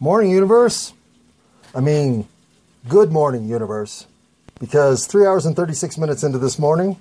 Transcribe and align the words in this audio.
Morning, 0.00 0.30
universe. 0.30 0.92
I 1.74 1.80
mean, 1.80 2.28
good 2.88 3.10
morning, 3.10 3.48
universe. 3.48 4.06
Because 4.60 5.08
three 5.08 5.26
hours 5.26 5.44
and 5.44 5.56
36 5.56 5.98
minutes 5.98 6.22
into 6.22 6.38
this 6.38 6.56
morning, 6.56 7.00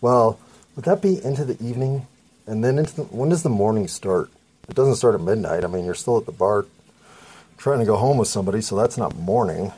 well, 0.00 0.38
would 0.74 0.86
that 0.86 1.02
be 1.02 1.22
into 1.22 1.44
the 1.44 1.62
evening? 1.62 2.06
And 2.46 2.64
then 2.64 2.78
into 2.78 2.96
the, 2.96 3.02
when 3.02 3.28
does 3.28 3.42
the 3.42 3.50
morning 3.50 3.86
start? 3.86 4.30
It 4.66 4.74
doesn't 4.74 4.96
start 4.96 5.14
at 5.14 5.20
midnight. 5.20 5.62
I 5.62 5.66
mean, 5.66 5.84
you're 5.84 5.94
still 5.94 6.16
at 6.16 6.24
the 6.24 6.32
bar 6.32 6.64
trying 7.58 7.80
to 7.80 7.84
go 7.84 7.96
home 7.96 8.16
with 8.16 8.28
somebody, 8.28 8.62
so 8.62 8.76
that's 8.76 8.96
not 8.96 9.14
morning. 9.14 9.70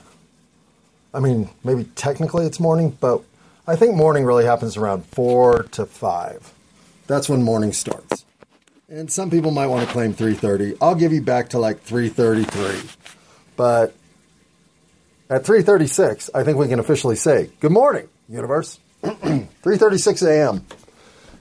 I 1.12 1.18
mean, 1.18 1.50
maybe 1.64 1.82
technically 1.96 2.46
it's 2.46 2.60
morning, 2.60 2.96
but 3.00 3.22
I 3.66 3.74
think 3.74 3.96
morning 3.96 4.24
really 4.24 4.44
happens 4.44 4.76
around 4.76 5.06
4 5.06 5.64
to 5.72 5.86
5. 5.86 6.52
That's 7.08 7.28
when 7.28 7.42
morning 7.42 7.72
starts. 7.72 8.23
And 8.94 9.10
some 9.10 9.28
people 9.28 9.50
might 9.50 9.66
want 9.66 9.84
to 9.84 9.92
claim 9.92 10.14
3:30. 10.14 10.76
I'll 10.80 10.94
give 10.94 11.12
you 11.12 11.20
back 11.20 11.48
to 11.48 11.58
like 11.58 11.84
3:33. 11.84 12.96
But 13.56 13.92
at 15.28 15.42
3:36, 15.42 16.30
I 16.32 16.44
think 16.44 16.58
we 16.58 16.68
can 16.68 16.78
officially 16.78 17.16
say, 17.16 17.50
"Good 17.58 17.72
morning, 17.72 18.06
universe." 18.28 18.78
3:36 19.02 20.22
a.m. 20.24 20.64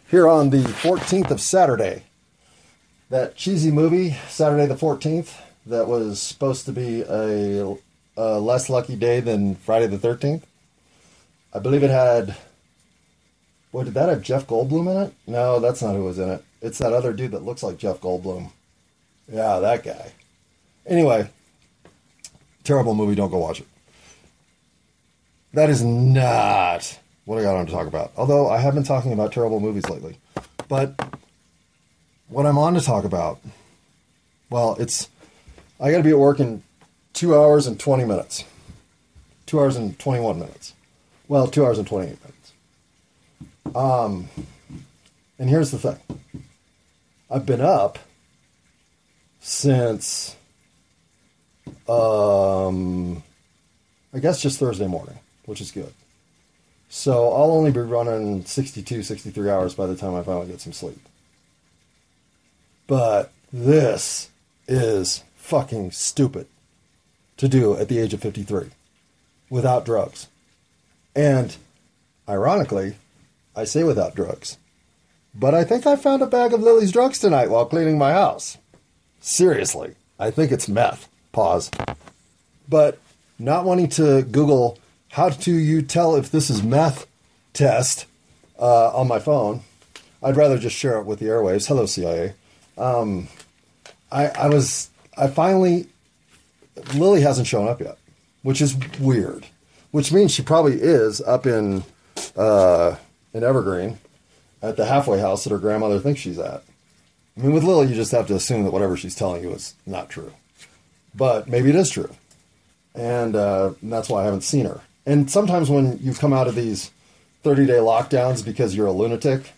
here 0.10 0.28
on 0.28 0.50
the 0.50 0.64
14th 0.64 1.30
of 1.30 1.40
Saturday. 1.40 2.06
That 3.12 3.36
cheesy 3.36 3.70
movie, 3.70 4.18
Saturday 4.30 4.66
the 4.66 4.76
14th, 4.76 5.36
that 5.68 5.88
was 5.88 6.20
supposed 6.20 6.66
to 6.66 6.72
be 6.72 7.04
a, 7.04 7.78
a 8.18 8.40
less 8.40 8.68
lucky 8.68 8.96
day 8.96 9.20
than 9.20 9.58
Friday 9.58 9.86
the 9.86 10.00
13th. 10.00 10.42
I 11.54 11.60
believe 11.60 11.84
it 11.84 11.92
had. 11.92 12.36
What 13.70 13.86
did 13.86 13.94
that 13.94 14.10
have 14.10 14.24
Jeff 14.24 14.48
Goldblum 14.48 14.90
in 14.90 14.98
it? 15.04 15.14
No, 15.28 15.60
that's 15.60 15.84
not 15.84 15.96
who 15.96 16.04
was 16.04 16.18
in 16.18 16.30
it. 16.30 16.44
It's 16.64 16.78
that 16.78 16.94
other 16.94 17.12
dude 17.12 17.32
that 17.32 17.44
looks 17.44 17.62
like 17.62 17.78
Jeff 17.78 18.00
Goldblum. 18.00 18.50
Yeah, 19.32 19.60
that 19.60 19.84
guy. 19.84 20.14
Anyway, 20.88 21.30
terrible 22.64 22.96
movie. 22.96 23.16
Don't 23.16 23.30
go 23.30 23.38
watch 23.38 23.60
it. 23.60 23.68
That 25.54 25.70
is 25.70 25.84
not 25.84 26.98
what 27.26 27.38
I 27.38 27.44
got 27.44 27.58
on 27.58 27.66
to 27.66 27.72
talk 27.72 27.86
about. 27.86 28.14
Although 28.16 28.50
I 28.50 28.60
have 28.60 28.74
been 28.74 28.86
talking 28.86 29.12
about 29.12 29.34
terrible 29.34 29.60
movies 29.60 29.90
lately. 29.90 30.18
But 30.70 30.96
what 32.30 32.46
I'm 32.46 32.58
on 32.58 32.76
to 32.76 32.82
talk 32.82 33.04
about, 33.04 33.40
well, 34.50 34.78
it's 34.80 35.10
I 35.82 35.92
got 35.92 35.98
to 35.98 36.04
be 36.04 36.12
at 36.12 36.18
work 36.18 36.40
in 36.40 36.64
two 37.12 37.36
hours 37.36 37.68
and 37.68 37.78
20 37.78 38.06
minutes. 38.06 38.46
Two 39.46 39.60
hours 39.60 39.76
and 39.76 40.00
21 40.00 40.40
minutes. 40.40 40.74
Well, 41.28 41.48
two 41.48 41.66
hours 41.66 41.78
and 41.78 41.86
28 41.86 42.18
minutes. 42.24 43.76
Um, 43.76 44.30
and 45.38 45.50
here's 45.50 45.72
the 45.72 45.78
thing 45.78 45.98
I've 47.34 47.48
been 47.48 47.62
up 47.62 47.98
since, 49.40 50.36
um, 51.90 53.24
I 54.14 54.20
guess 54.20 54.40
just 54.40 54.60
Thursday 54.60 54.86
morning, 54.86 55.18
which 55.48 55.60
is 55.60 55.72
good. 55.72 55.92
So 56.90 57.32
I'll 57.34 57.50
only 57.50 57.72
be 57.72 57.80
running 57.80 58.46
62, 58.46 59.02
63 59.02 59.50
hours 59.50 59.74
by 59.74 59.88
the 59.88 59.96
time 59.96 60.14
I 60.14 60.22
finally 60.22 60.46
get 60.46 60.62
some 60.62 60.74
sleep. 60.74 61.00
But 62.86 63.32
this 63.52 64.30
is 64.68 65.24
fucking 65.36 65.90
stupid 65.90 66.46
to 67.38 67.48
do 67.48 67.76
at 67.76 67.90
the 67.90 67.98
age 67.98 68.14
of 68.14 68.22
53 68.22 68.70
without 69.50 69.86
drugs. 69.86 70.28
And 71.16 71.58
ironically, 72.30 72.98
I 73.56 73.64
say 73.64 73.84
without 73.84 74.14
drugs. 74.14 74.58
But 75.36 75.56
I 75.56 75.64
think 75.64 75.88
I 75.88 75.96
found 75.96 76.22
a 76.22 76.28
bag 76.28 76.54
of 76.54 76.62
Lily's 76.62 76.92
drugs 76.92 77.20
tonight 77.20 77.50
while 77.50 77.66
cleaning 77.66 77.98
my 77.98 78.12
house. 78.12 78.58
Seriously, 79.20 79.96
I 80.20 80.30
think 80.32 80.52
it's 80.52 80.68
meth. 80.68 81.10
Pause. 81.32 81.72
But 82.70 83.00
not 83.40 83.66
wanting 83.66 83.90
to 83.90 84.22
Google 84.22 84.78
how 85.14 85.30
do 85.30 85.54
you 85.54 85.84
tell 85.84 86.16
if 86.16 86.32
this 86.32 86.50
is 86.50 86.64
meth 86.64 87.06
test 87.54 88.08
uh, 88.58 88.96
on 88.96 89.08
my 89.08 89.20
phone, 89.20 89.62
I'd 90.24 90.36
rather 90.36 90.58
just 90.58 90.76
share 90.76 90.98
it 90.98 91.06
with 91.06 91.20
the 91.20 91.28
airwaves. 91.28 91.68
Hello, 91.68 91.86
CIA. 91.86 92.34
Um, 92.80 93.28
I, 94.12 94.30
I 94.30 94.50
was, 94.50 94.90
I 95.16 95.28
finally, 95.28 95.88
Lily 96.96 97.22
hasn't 97.22 97.46
shown 97.46 97.68
up 97.68 97.80
yet, 97.80 98.00
which 98.42 98.60
is 98.60 98.76
weird, 99.00 99.46
which 99.92 100.12
means 100.12 100.32
she 100.32 100.42
probably 100.42 100.82
is 100.82 101.22
up 101.22 101.46
in, 101.46 101.84
uh, 102.36 102.96
in 103.36 103.44
Evergreen 103.44 104.00
at 104.64 104.78
the 104.78 104.86
halfway 104.86 105.20
house 105.20 105.44
that 105.44 105.52
her 105.52 105.60
grandmother 105.60 106.00
thinks 106.00 106.22
she's 106.22 106.40
at. 106.40 106.64
I 107.38 107.42
mean, 107.42 107.54
with 107.54 107.64
Lily, 107.64 107.88
you 107.88 107.96
just 107.96 108.14
have 108.14 108.28
to 108.28 108.36
assume 108.36 108.64
that 108.64 108.72
whatever 108.72 108.96
she's 108.96 109.16
telling 109.16 109.44
you 109.44 109.52
is 109.52 109.76
not 109.86 110.10
true. 110.10 110.32
But 111.14 111.48
maybe 111.48 111.70
it 111.70 111.76
is 111.76 111.90
true. 111.90 112.10
And, 112.96 113.36
uh, 113.36 113.74
and 113.82 113.92
that's 113.92 114.10
why 114.10 114.22
I 114.22 114.26
haven't 114.26 114.42
seen 114.42 114.66
her. 114.66 114.82
And 115.06 115.30
sometimes 115.30 115.70
when 115.70 116.00
you 116.00 116.14
come 116.14 116.32
out 116.32 116.48
of 116.48 116.56
these 116.56 116.92
30 117.44 117.66
day 117.66 117.74
lockdowns 117.74 118.46
because 118.46 118.76
you're 118.76 118.88
a 118.88 118.92
lunatic, 118.92 119.52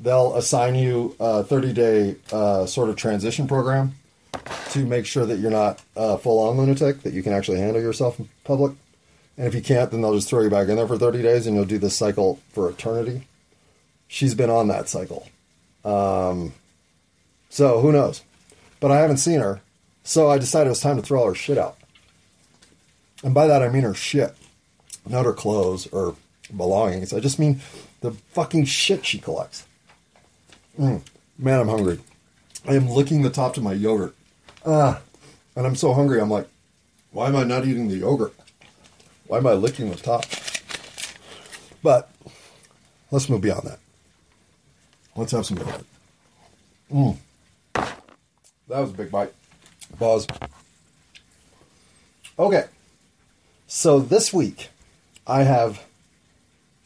they'll 0.00 0.34
assign 0.34 0.74
you 0.74 1.14
a 1.20 1.44
30 1.44 1.72
day 1.72 2.16
uh, 2.32 2.66
sort 2.66 2.88
of 2.88 2.96
transition 2.96 3.46
program 3.46 3.94
to 4.70 4.84
make 4.84 5.06
sure 5.06 5.26
that 5.26 5.38
you're 5.38 5.50
not 5.50 5.80
a 5.94 6.18
full 6.18 6.48
on 6.48 6.56
lunatic, 6.56 7.02
that 7.02 7.12
you 7.12 7.22
can 7.22 7.32
actually 7.32 7.58
handle 7.58 7.80
yourself 7.80 8.18
in 8.18 8.28
public. 8.42 8.72
And 9.36 9.46
if 9.46 9.54
you 9.54 9.62
can't, 9.62 9.90
then 9.90 10.00
they'll 10.00 10.14
just 10.14 10.28
throw 10.28 10.42
you 10.42 10.50
back 10.50 10.68
in 10.68 10.76
there 10.76 10.88
for 10.88 10.98
30 10.98 11.22
days 11.22 11.46
and 11.46 11.54
you'll 11.54 11.64
do 11.66 11.78
this 11.78 11.96
cycle 11.96 12.40
for 12.52 12.68
eternity. 12.68 13.26
She's 14.12 14.34
been 14.34 14.50
on 14.50 14.66
that 14.66 14.88
cycle. 14.88 15.28
Um, 15.84 16.52
so 17.48 17.80
who 17.80 17.92
knows? 17.92 18.22
But 18.80 18.90
I 18.90 18.96
haven't 18.96 19.18
seen 19.18 19.38
her. 19.38 19.60
So 20.02 20.28
I 20.28 20.36
decided 20.36 20.66
it 20.66 20.70
was 20.70 20.80
time 20.80 20.96
to 20.96 21.02
throw 21.02 21.20
all 21.20 21.28
her 21.28 21.34
shit 21.36 21.56
out. 21.56 21.78
And 23.22 23.32
by 23.32 23.46
that 23.46 23.62
I 23.62 23.68
mean 23.68 23.84
her 23.84 23.94
shit, 23.94 24.34
not 25.08 25.26
her 25.26 25.32
clothes 25.32 25.86
or 25.92 26.16
belongings. 26.54 27.12
I 27.12 27.20
just 27.20 27.38
mean 27.38 27.60
the 28.00 28.10
fucking 28.10 28.64
shit 28.64 29.06
she 29.06 29.20
collects. 29.20 29.64
Mm, 30.76 31.02
man, 31.38 31.60
I'm 31.60 31.68
hungry. 31.68 32.00
I 32.66 32.74
am 32.74 32.88
licking 32.88 33.22
the 33.22 33.30
top 33.30 33.54
to 33.54 33.60
my 33.60 33.74
yogurt. 33.74 34.16
Ah, 34.66 35.00
and 35.54 35.64
I'm 35.64 35.76
so 35.76 35.94
hungry. 35.94 36.20
I'm 36.20 36.30
like, 36.30 36.48
why 37.12 37.28
am 37.28 37.36
I 37.36 37.44
not 37.44 37.64
eating 37.64 37.86
the 37.86 37.98
yogurt? 37.98 38.34
Why 39.28 39.38
am 39.38 39.46
I 39.46 39.52
licking 39.52 39.88
the 39.88 39.96
top? 39.96 40.24
But 41.80 42.10
let's 43.12 43.28
move 43.28 43.42
beyond 43.42 43.68
that. 43.68 43.78
Let's 45.20 45.32
have 45.32 45.44
some 45.44 45.58
yogurt. 45.58 45.84
Mm. 46.90 47.16
That 47.74 47.90
was 48.68 48.88
a 48.88 48.94
big 48.94 49.10
bite. 49.10 49.34
Pause. 49.98 50.26
Okay. 52.38 52.64
So 53.66 54.00
this 54.00 54.32
week, 54.32 54.70
I 55.26 55.42
have 55.42 55.84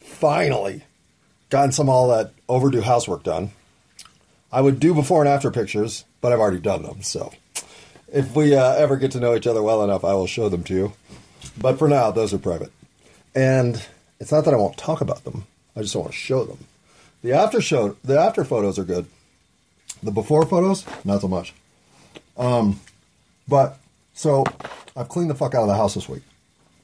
finally 0.01 0.83
gotten 1.49 1.71
some 1.71 1.87
all 1.87 2.09
that 2.09 2.33
overdue 2.49 2.81
housework 2.81 3.23
done. 3.23 3.51
I 4.51 4.59
would 4.59 4.81
do 4.81 4.93
before 4.93 5.21
and 5.21 5.29
after 5.29 5.49
pictures, 5.49 6.03
but 6.19 6.33
I've 6.33 6.41
already 6.41 6.59
done 6.59 6.83
them. 6.83 7.03
So 7.03 7.31
if 8.11 8.35
we 8.35 8.53
uh, 8.53 8.73
ever 8.73 8.97
get 8.97 9.13
to 9.13 9.21
know 9.21 9.33
each 9.33 9.47
other 9.47 9.63
well 9.63 9.81
enough, 9.81 10.03
I 10.03 10.13
will 10.13 10.27
show 10.27 10.49
them 10.49 10.65
to 10.65 10.73
you. 10.73 10.93
But 11.57 11.79
for 11.79 11.87
now, 11.87 12.11
those 12.11 12.33
are 12.33 12.37
private. 12.37 12.73
And 13.33 13.81
it's 14.19 14.33
not 14.33 14.43
that 14.43 14.53
I 14.53 14.57
won't 14.57 14.75
talk 14.75 14.99
about 14.99 15.23
them. 15.23 15.47
I 15.73 15.83
just 15.83 15.93
don't 15.93 16.03
want 16.03 16.13
to 16.13 16.19
show 16.19 16.43
them. 16.43 16.57
The 17.25 17.33
after 17.33 17.59
show, 17.59 17.97
the 18.03 18.19
after 18.19 18.45
photos 18.45 18.77
are 18.77 18.83
good. 18.83 19.07
The 20.03 20.11
before 20.11 20.45
photos, 20.45 20.85
not 21.03 21.21
so 21.21 21.27
much. 21.27 21.55
Um, 22.37 22.79
but 23.47 23.79
so 24.13 24.43
I've 24.95 25.09
cleaned 25.09 25.31
the 25.31 25.35
fuck 25.35 25.55
out 25.55 25.63
of 25.63 25.67
the 25.67 25.75
house 25.75 25.95
this 25.95 26.07
week. 26.07 26.21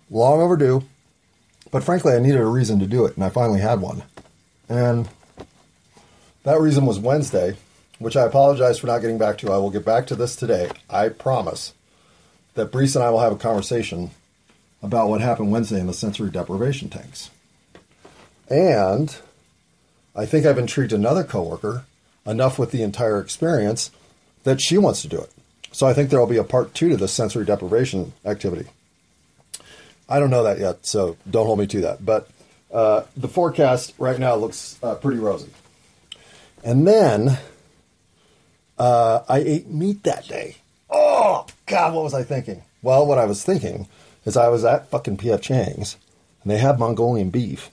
Long 0.10 0.42
overdue, 0.42 0.84
but 1.70 1.84
frankly, 1.84 2.14
I 2.14 2.20
needed 2.20 2.42
a 2.42 2.46
reason 2.48 2.80
to 2.80 2.88
do 2.88 3.06
it, 3.06 3.14
and 3.16 3.24
I 3.24 3.30
finally 3.30 3.60
had 3.60 3.82
one. 3.82 4.02
And 4.68 5.10
that 6.42 6.60
reason 6.60 6.88
was 6.88 6.98
Wednesday, 6.98 7.56
which 8.00 8.18
I 8.18 8.26
apologize 8.26 8.80
for 8.80 8.88
not 8.88 9.02
getting 9.02 9.20
back 9.20 9.38
to. 9.40 9.52
I 9.52 9.58
will 9.58 9.70
get 9.70 9.86
back 9.86 10.08
to 10.08 10.16
this 10.16 10.36
today. 10.36 10.72
I 10.90 11.10
promise 11.10 11.76
that 12.56 12.72
Brees 12.72 12.96
and 12.96 13.04
I 13.04 13.12
will 13.12 13.20
have 13.20 13.34
a 13.34 13.36
conversation 13.36 14.10
about 14.82 15.08
what 15.08 15.22
happened 15.22 15.52
Wednesday 15.52 15.80
in 15.80 15.86
the 15.86 15.94
sensory 15.94 16.32
deprivation 16.32 16.90
tanks. 16.90 17.30
And 18.50 19.16
I 20.16 20.26
think 20.26 20.46
I've 20.46 20.58
intrigued 20.58 20.94
another 20.94 21.24
coworker 21.24 21.86
enough 22.26 22.60
with 22.60 22.72
the 22.72 22.84
entire 22.84 23.20
experience 23.20 23.92
that 24.44 24.62
she 24.62 24.78
wants 24.78 25.02
to 25.02 25.08
do 25.08 25.20
it. 25.20 25.32
So 25.72 25.88
I 25.88 25.94
think 25.94 26.10
there 26.10 26.20
will 26.20 26.28
be 26.28 26.38
a 26.38 26.44
part 26.44 26.74
two 26.74 26.90
to 26.90 26.98
this 26.98 27.14
sensory 27.14 27.46
deprivation 27.46 28.14
activity. 28.26 28.68
I 30.10 30.20
don't 30.20 30.30
know 30.30 30.44
that 30.44 30.60
yet, 30.60 30.86
so 30.86 31.16
don't 31.30 31.46
hold 31.46 31.60
me 31.60 31.68
to 31.68 31.82
that. 31.82 32.06
But 32.06 32.30
uh, 32.74 33.04
the 33.16 33.30
forecast 33.30 33.94
right 33.98 34.20
now 34.20 34.36
looks 34.36 34.78
uh, 34.84 34.96
pretty 34.96 35.20
rosy. 35.20 35.50
And 36.64 36.86
then 36.86 37.40
uh, 38.78 39.24
I 39.30 39.40
ate 39.40 39.68
meat 39.68 40.04
that 40.04 40.28
day. 40.28 40.58
Oh, 40.90 41.46
God, 41.66 41.94
what 41.94 42.04
was 42.04 42.14
I 42.14 42.24
thinking? 42.24 42.64
Well, 42.82 43.06
what 43.06 43.18
I 43.18 43.26
was 43.26 43.44
thinking 43.44 43.88
is 44.26 44.36
I 44.36 44.50
was 44.50 44.66
at 44.66 44.90
fucking 44.90 45.18
PF 45.18 45.42
Chang's 45.42 45.98
and 46.44 46.52
they 46.52 46.58
have 46.58 46.80
Mongolian 46.80 47.30
beef. 47.30 47.70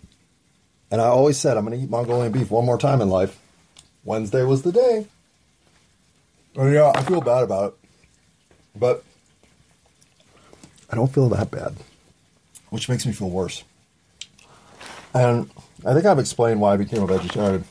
And 0.90 1.00
I 1.00 1.06
always 1.06 1.38
said 1.38 1.56
I'm 1.56 1.66
going 1.66 1.78
to 1.78 1.84
eat 1.84 1.90
Mongolian 1.90 2.32
beef 2.32 2.50
one 2.50 2.64
more 2.64 2.78
time 2.78 3.00
in 3.00 3.10
life. 3.10 3.38
Wednesday 4.04 4.42
was 4.42 4.62
the 4.62 4.72
day. 4.72 5.06
Oh, 6.56 6.68
yeah, 6.68 6.92
I 6.94 7.02
feel 7.02 7.20
bad 7.20 7.44
about 7.44 7.72
it. 7.72 7.88
But 8.74 9.04
I 10.90 10.96
don't 10.96 11.12
feel 11.12 11.28
that 11.28 11.50
bad, 11.50 11.74
which 12.70 12.88
makes 12.88 13.04
me 13.04 13.12
feel 13.12 13.30
worse. 13.30 13.64
And 15.14 15.50
I 15.84 15.92
think 15.92 16.06
I've 16.06 16.18
explained 16.18 16.60
why 16.60 16.74
I 16.74 16.76
became 16.76 17.02
a 17.02 17.06
vegetarian 17.06 17.64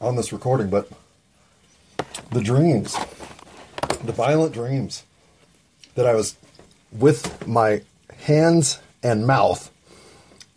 on 0.00 0.16
this 0.16 0.32
recording, 0.32 0.70
but 0.70 0.88
the 2.30 2.40
dreams, 2.40 2.96
the 4.04 4.12
violent 4.12 4.54
dreams 4.54 5.04
that 5.94 6.06
I 6.06 6.14
was 6.14 6.36
with 6.92 7.46
my 7.46 7.82
hands 8.20 8.80
and 9.02 9.26
mouth 9.26 9.70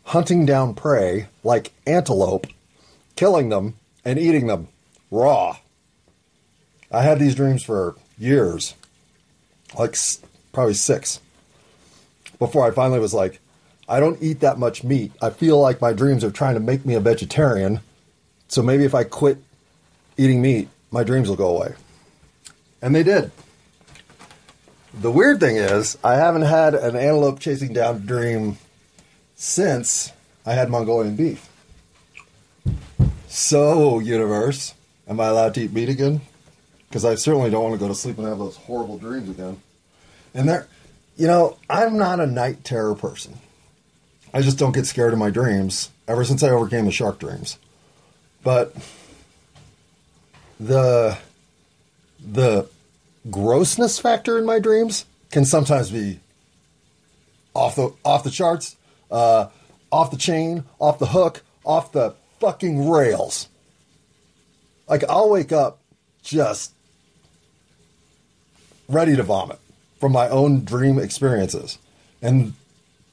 hunting 0.03 0.45
down 0.45 0.74
prey 0.74 1.27
like 1.44 1.71
antelope, 1.86 2.48
killing 3.15 3.50
them 3.50 3.75
and 4.03 4.19
eating 4.19 4.48
them 4.48 4.68
raw. 5.09 5.57
I 6.92 7.03
had 7.03 7.19
these 7.19 7.36
dreams 7.36 7.63
for 7.63 7.95
years, 8.18 8.75
like 9.77 9.95
probably 10.51 10.74
six, 10.74 11.21
before 12.39 12.68
I 12.68 12.71
finally 12.71 13.00
was 13.00 13.13
like, 13.13 13.39
I 13.88 14.00
don't 14.00 14.21
eat 14.21 14.39
that 14.39 14.57
much 14.57 14.83
meat. 14.83 15.12
I 15.21 15.30
feel 15.30 15.59
like 15.59 15.81
my 15.81 15.94
dreams 15.94 16.24
are 16.24 16.31
trying 16.31 16.56
to 16.56 16.59
make 16.59 16.86
me 16.86 16.95
a 16.95 17.00
vegetarian. 17.00 17.81
So 18.47 18.62
maybe 18.62 18.83
if 18.83 18.95
I 18.95 19.04
quit 19.04 19.38
eating 20.18 20.42
meat, 20.42 20.68
my 20.92 21.04
dreams 21.04 21.30
will 21.30 21.36
go 21.36 21.56
away. 21.56 21.74
And 22.81 22.95
they 22.95 23.04
did. 23.04 23.31
The 24.94 25.12
weird 25.12 25.39
thing 25.39 25.56
is, 25.56 25.97
I 26.04 26.15
haven't 26.15 26.42
had 26.42 26.74
an 26.74 26.95
antelope 26.95 27.39
chasing 27.39 27.74
down 27.74 28.06
dream 28.06 28.57
since 29.41 30.13
I 30.45 30.53
had 30.53 30.69
Mongolian 30.69 31.15
beef. 31.15 31.49
So, 33.27 33.97
universe, 33.97 34.75
am 35.07 35.19
I 35.19 35.27
allowed 35.29 35.55
to 35.55 35.61
eat 35.61 35.73
meat 35.73 35.89
again? 35.89 36.21
Because 36.88 37.03
I 37.05 37.15
certainly 37.15 37.49
don't 37.49 37.63
want 37.63 37.73
to 37.73 37.79
go 37.79 37.88
to 37.88 37.95
sleep 37.95 38.19
and 38.19 38.27
have 38.27 38.38
those 38.38 38.55
horrible 38.55 38.99
dreams 38.99 39.31
again. 39.31 39.59
And 40.35 40.47
there, 40.47 40.67
you 41.17 41.25
know, 41.25 41.57
I'm 41.71 41.97
not 41.97 42.19
a 42.19 42.27
night 42.27 42.63
terror 42.63 42.93
person. 42.93 43.39
I 44.31 44.43
just 44.43 44.59
don't 44.59 44.75
get 44.75 44.85
scared 44.85 45.11
in 45.11 45.17
my 45.17 45.31
dreams 45.31 45.89
ever 46.07 46.23
since 46.23 46.44
I 46.44 46.49
overcame 46.49 46.85
the 46.85 46.91
shark 46.91 47.17
dreams. 47.17 47.57
But 48.44 48.75
the 50.59 51.17
the 52.23 52.67
grossness 53.31 53.97
factor 53.97 54.37
in 54.37 54.45
my 54.45 54.59
dreams 54.59 55.05
can 55.31 55.45
sometimes 55.45 55.89
be 55.89 56.19
off 57.55 57.75
the 57.75 57.91
off 58.05 58.23
the 58.23 58.29
charts, 58.29 58.75
uh, 59.11 59.47
off 59.91 60.11
the 60.11 60.17
chain, 60.17 60.63
off 60.79 60.99
the 60.99 61.07
hook, 61.07 61.43
off 61.65 61.91
the 61.91 62.15
fucking 62.39 62.89
rails. 62.89 63.47
Like 64.87 65.03
I'll 65.09 65.29
wake 65.29 65.51
up 65.51 65.79
just 66.23 66.73
ready 68.87 69.15
to 69.15 69.23
vomit 69.23 69.59
from 69.99 70.11
my 70.11 70.27
own 70.29 70.63
dream 70.63 70.99
experiences. 70.99 71.77
And 72.21 72.53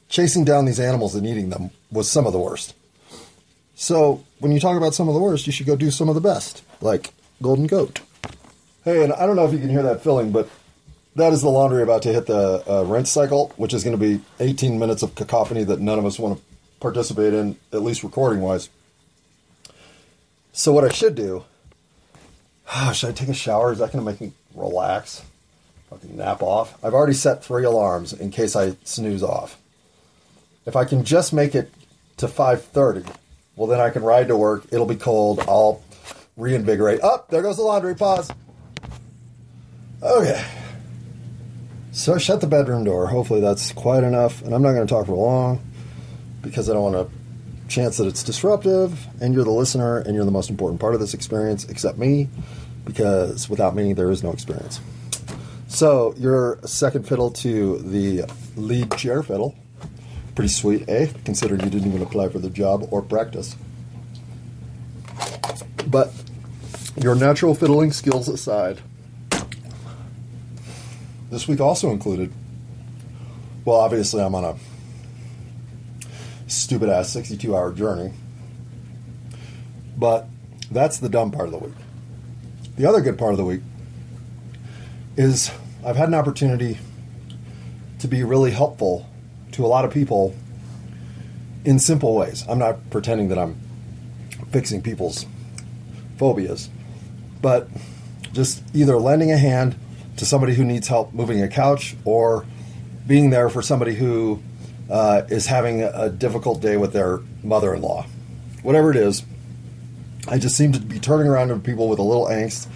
chasing 0.09 0.45
down 0.45 0.65
these 0.65 0.81
animals 0.81 1.15
and 1.15 1.27
eating 1.27 1.51
them 1.51 1.71
was 1.91 2.11
some 2.11 2.27
of 2.27 2.33
the 2.33 2.39
worst. 2.39 2.75
So 3.75 4.25
when 4.41 4.53
you 4.53 4.61
talk 4.61 4.77
about 4.77 4.95
some 4.95 5.09
of 5.09 5.15
the 5.15 5.21
worst, 5.21 5.47
you 5.47 5.53
should 5.53 5.67
go 5.67 5.77
do 5.77 5.91
some 5.91 6.09
of 6.09 6.15
the 6.15 6.21
best, 6.21 6.63
like 6.81 7.13
Golden 7.41 7.67
Goat. 7.67 8.01
Hey, 8.85 9.05
and 9.05 9.13
I 9.13 9.27
don't 9.27 9.37
know 9.37 9.47
if 9.47 9.53
you 9.53 9.59
can 9.59 9.69
hear 9.69 9.83
that 9.83 10.03
filling, 10.03 10.33
but 10.33 10.49
that 11.19 11.33
is 11.33 11.43
the 11.43 11.49
laundry 11.49 11.83
about 11.83 12.03
to 12.03 12.13
hit 12.13 12.27
the 12.27 12.63
uh, 12.69 12.83
rinse 12.85 13.11
cycle, 13.11 13.53
which 13.57 13.75
is 13.75 13.85
going 13.85 13.99
to 13.99 14.01
be 14.01 14.23
18 14.41 14.79
minutes 14.79 15.03
of 15.03 15.15
cacophony 15.15 15.65
that 15.65 15.81
none 15.81 15.99
of 15.99 16.07
us 16.07 16.19
want 16.19 16.39
to 16.39 16.45
participate 16.81 17.35
in, 17.35 17.57
at 17.73 17.83
least 17.83 18.03
recording 18.03 18.41
wise. 18.41 18.69
So 20.53 20.73
what 20.73 20.85
I 20.85 20.89
should 20.89 21.15
do? 21.15 21.45
Oh, 22.75 22.93
should 22.95 23.11
I 23.11 23.13
take 23.13 23.29
a 23.29 23.35
shower? 23.35 23.73
Is 23.73 23.79
that 23.79 23.93
going 23.93 24.05
to 24.05 24.11
make 24.11 24.21
me 24.21 24.33
relax? 24.55 25.23
Fucking 25.91 26.17
nap 26.17 26.43
off. 26.43 26.83
I've 26.85 26.95
already 26.95 27.15
set 27.15 27.45
three 27.45 27.65
alarms 27.65 28.13
in 28.13 28.31
case 28.31 28.55
I 28.55 28.77
snooze 28.85 29.23
off. 29.23 29.59
If 30.67 30.77
I 30.77 30.85
can 30.85 31.05
just 31.05 31.33
make 31.33 31.55
it 31.55 31.73
to 32.19 32.27
5:30, 32.27 33.11
well 33.57 33.67
then 33.67 33.81
I 33.81 33.89
can 33.91 34.03
ride 34.03 34.29
to 34.29 34.37
work. 34.37 34.65
It'll 34.71 34.87
be 34.87 34.97
cold. 34.97 35.41
I'll 35.49 35.83
reinvigorate. 36.37 37.03
Up, 37.03 37.27
oh, 37.29 37.31
there 37.31 37.43
goes 37.43 37.57
the 37.57 37.63
laundry. 37.63 37.95
Pause. 37.95 38.33
Okay. 40.03 40.45
So 41.99 42.15
I 42.15 42.19
shut 42.19 42.41
the 42.41 42.47
bedroom 42.47 42.85
door. 42.85 43.09
Hopefully 43.09 43.41
that's 43.41 43.73
quiet 43.73 44.05
enough. 44.05 44.41
And 44.43 44.55
I'm 44.55 44.63
not 44.63 44.71
going 44.71 44.87
to 44.87 44.95
talk 44.95 45.07
for 45.07 45.17
long 45.17 45.61
because 46.43 46.71
I 46.71 46.73
don't 46.73 46.93
want 46.93 47.11
to 47.11 47.69
chance 47.69 47.97
that 47.97 48.07
it's 48.07 48.23
disruptive. 48.23 49.05
And 49.21 49.35
you're 49.35 49.43
the 49.43 49.51
listener, 49.51 49.99
and 49.99 50.15
you're 50.15 50.25
the 50.25 50.31
most 50.31 50.49
important 50.49 50.81
part 50.81 50.95
of 50.95 51.01
this 51.01 51.13
experience, 51.13 51.65
except 51.65 51.99
me, 51.99 52.29
because 52.85 53.51
without 53.51 53.75
me 53.75 53.95
there 53.95 54.13
is 54.13 54.23
no 54.23 54.31
experience. 54.31 54.81
So 55.67 56.15
you're 56.17 56.61
second 56.65 57.09
fiddle 57.09 57.33
to 57.33 57.79
the 57.79 58.31
lead 58.55 58.97
chair 58.97 59.25
fiddle. 59.25 59.57
Pretty 60.37 60.51
sweet, 60.51 60.89
eh? 60.89 61.09
Considering 61.25 61.63
you 61.63 61.69
didn't 61.69 61.89
even 61.89 62.03
apply 62.03 62.29
for 62.29 62.39
the 62.39 62.49
job 62.49 62.87
or 62.93 63.03
practice. 63.03 63.57
But 65.89 66.13
your 66.97 67.17
natural 67.17 67.57
fiddling 67.57 67.91
skills 67.91 68.29
aside, 68.29 68.83
this 71.31 71.47
week 71.47 71.61
also 71.61 71.91
included, 71.91 72.33
well, 73.65 73.77
obviously, 73.77 74.23
I'm 74.23 74.35
on 74.35 74.45
a 74.45 74.57
stupid 76.47 76.89
ass 76.89 77.11
62 77.11 77.55
hour 77.55 77.73
journey. 77.73 78.13
But 79.97 80.27
that's 80.71 80.99
the 80.99 81.09
dumb 81.09 81.31
part 81.31 81.47
of 81.47 81.53
the 81.53 81.59
week. 81.59 81.75
The 82.77 82.87
other 82.87 83.01
good 83.01 83.19
part 83.19 83.33
of 83.33 83.39
the 83.39 83.45
week 83.45 83.61
is 85.17 85.51
I've 85.85 85.97
had 85.97 86.09
an 86.09 86.15
opportunity 86.15 86.79
to 87.99 88.09
be 88.09 88.23
really 88.23 88.53
helpful 88.53 89.07
to 89.53 89.65
a 89.65 89.69
lot 89.69 89.85
of 89.85 89.93
people 89.93 90.35
in 91.65 91.79
simple 91.79 92.15
ways. 92.15 92.45
I'm 92.49 92.59
not 92.59 92.91
pretending 92.91 93.29
that 93.29 93.39
I'm 93.39 93.59
fixing 94.53 94.81
people's 94.81 95.27
phobias, 96.17 96.71
but 97.43 97.69
just 98.33 98.63
either 98.75 98.97
lending 98.97 99.33
a 99.33 99.39
hand 99.39 99.77
to 100.19 100.27
somebody 100.27 100.55
who 100.55 100.65
needs 100.65 100.89
help 100.89 101.13
moving 101.13 101.43
a 101.43 101.49
couch 101.49 101.97
or 102.05 102.47
being 103.07 103.31
there 103.31 103.49
for 103.49 103.63
somebody 103.63 103.95
who 103.95 104.43
uh, 104.91 105.23
is 105.29 105.47
having 105.47 105.83
a 105.83 106.09
difficult 106.09 106.61
day 106.61 106.77
with 106.77 106.93
their 106.93 107.21
mother 107.43 107.75
in 107.75 107.83
law. 107.83 108.07
Whatever 108.63 108.91
it 108.91 108.97
is, 108.97 109.25
I 110.29 110.39
just 110.39 110.57
seem 110.57 110.73
to 110.73 110.81
be 110.81 110.99
turning 110.99 111.27
around 111.27 111.49
to 111.49 111.59
people 111.59 111.89
with 111.89 111.99
a 111.99 112.03
little 112.03 112.27
angst 112.27 112.69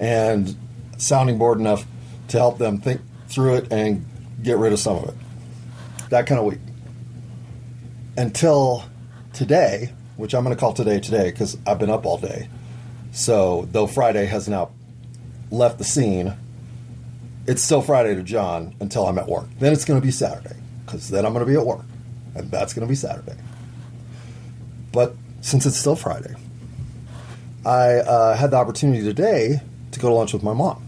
and 0.00 0.56
sounding 0.96 1.38
bored 1.38 1.58
enough 1.58 1.86
to 2.28 2.38
help 2.38 2.58
them 2.58 2.78
think 2.78 3.00
through 3.28 3.56
it 3.56 3.72
and 3.72 4.06
get 4.42 4.56
rid 4.56 4.72
of 4.72 4.78
some 4.78 4.96
of 4.96 5.08
it 5.08 5.14
that 6.14 6.26
kind 6.26 6.38
of 6.38 6.46
week. 6.46 6.60
Until 8.16 8.84
today, 9.32 9.92
which 10.16 10.34
I'm 10.34 10.44
going 10.44 10.54
to 10.54 10.60
call 10.60 10.72
today 10.72 11.00
today 11.00 11.30
because 11.30 11.58
I've 11.66 11.78
been 11.78 11.90
up 11.90 12.06
all 12.06 12.18
day. 12.18 12.48
So, 13.12 13.68
though 13.72 13.86
Friday 13.86 14.26
has 14.26 14.48
now 14.48 14.70
left 15.50 15.78
the 15.78 15.84
scene, 15.84 16.34
it's 17.46 17.62
still 17.62 17.82
Friday 17.82 18.14
to 18.14 18.22
John 18.22 18.74
until 18.80 19.06
I'm 19.06 19.18
at 19.18 19.28
work. 19.28 19.46
Then 19.58 19.72
it's 19.72 19.84
going 19.84 20.00
to 20.00 20.04
be 20.04 20.12
Saturday 20.12 20.56
because 20.84 21.08
then 21.08 21.26
I'm 21.26 21.32
going 21.32 21.44
to 21.44 21.50
be 21.50 21.58
at 21.58 21.66
work. 21.66 21.84
And 22.34 22.50
that's 22.50 22.74
going 22.74 22.86
to 22.86 22.90
be 22.90 22.96
Saturday. 22.96 23.36
But 24.92 25.14
since 25.40 25.66
it's 25.66 25.76
still 25.76 25.96
Friday, 25.96 26.34
I 27.64 27.96
uh, 27.96 28.36
had 28.36 28.50
the 28.50 28.56
opportunity 28.56 29.02
today 29.02 29.60
to 29.92 30.00
go 30.00 30.08
to 30.08 30.14
lunch 30.14 30.32
with 30.32 30.42
my 30.42 30.52
mom 30.52 30.86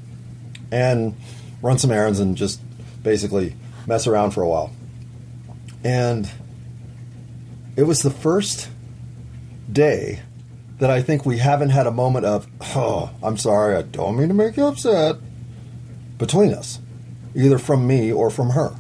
and 0.73 1.15
run 1.63 1.79
some 1.79 1.91
errands 1.91 2.21
and 2.21 2.37
just 2.37 2.61
basically 3.03 3.55
mess 3.87 4.07
around 4.07 4.33
for 4.33 4.43
a 4.43 4.49
while. 4.49 4.73
And 5.85 6.31
it 7.77 7.85
was 7.85 8.03
the 8.03 8.11
first 8.11 8.69
day 9.71 10.21
that 10.79 10.91
I 10.91 11.03
think 11.03 11.25
we 11.25 11.39
haven't 11.39 11.71
had 11.71 11.87
a 11.87 11.91
moment 11.91 12.27
of, 12.27 12.47
oh, 12.75 13.11
I'm 13.23 13.37
sorry, 13.37 13.77
I 13.77 13.83
don't 13.83 14.17
mean 14.19 14.29
to 14.29 14.35
make 14.35 14.57
you 14.57 14.67
upset, 14.67 15.17
between 16.19 16.53
us, 16.53 16.79
either 17.35 17.59
from 17.59 17.87
me 17.87 18.13
or 18.13 18.31
from 18.31 18.51
her. 18.51 18.75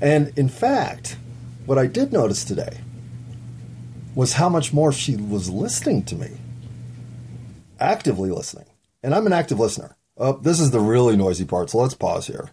And 0.00 0.36
in 0.36 0.48
fact, 0.48 1.16
what 1.66 1.78
I 1.78 1.86
did 1.86 2.12
notice 2.12 2.44
today 2.44 2.78
was 4.14 4.34
how 4.34 4.48
much 4.48 4.72
more 4.72 4.92
she 4.92 5.16
was 5.16 5.48
listening 5.48 6.04
to 6.04 6.16
me, 6.16 6.30
actively 7.80 8.30
listening. 8.30 8.66
And 9.02 9.14
I'm 9.14 9.26
an 9.26 9.32
active 9.32 9.58
listener. 9.58 9.96
Oh, 10.16 10.34
this 10.34 10.60
is 10.60 10.70
the 10.70 10.80
really 10.80 11.16
noisy 11.16 11.44
part, 11.44 11.70
so 11.70 11.78
let's 11.78 11.94
pause 11.94 12.26
here. 12.26 12.50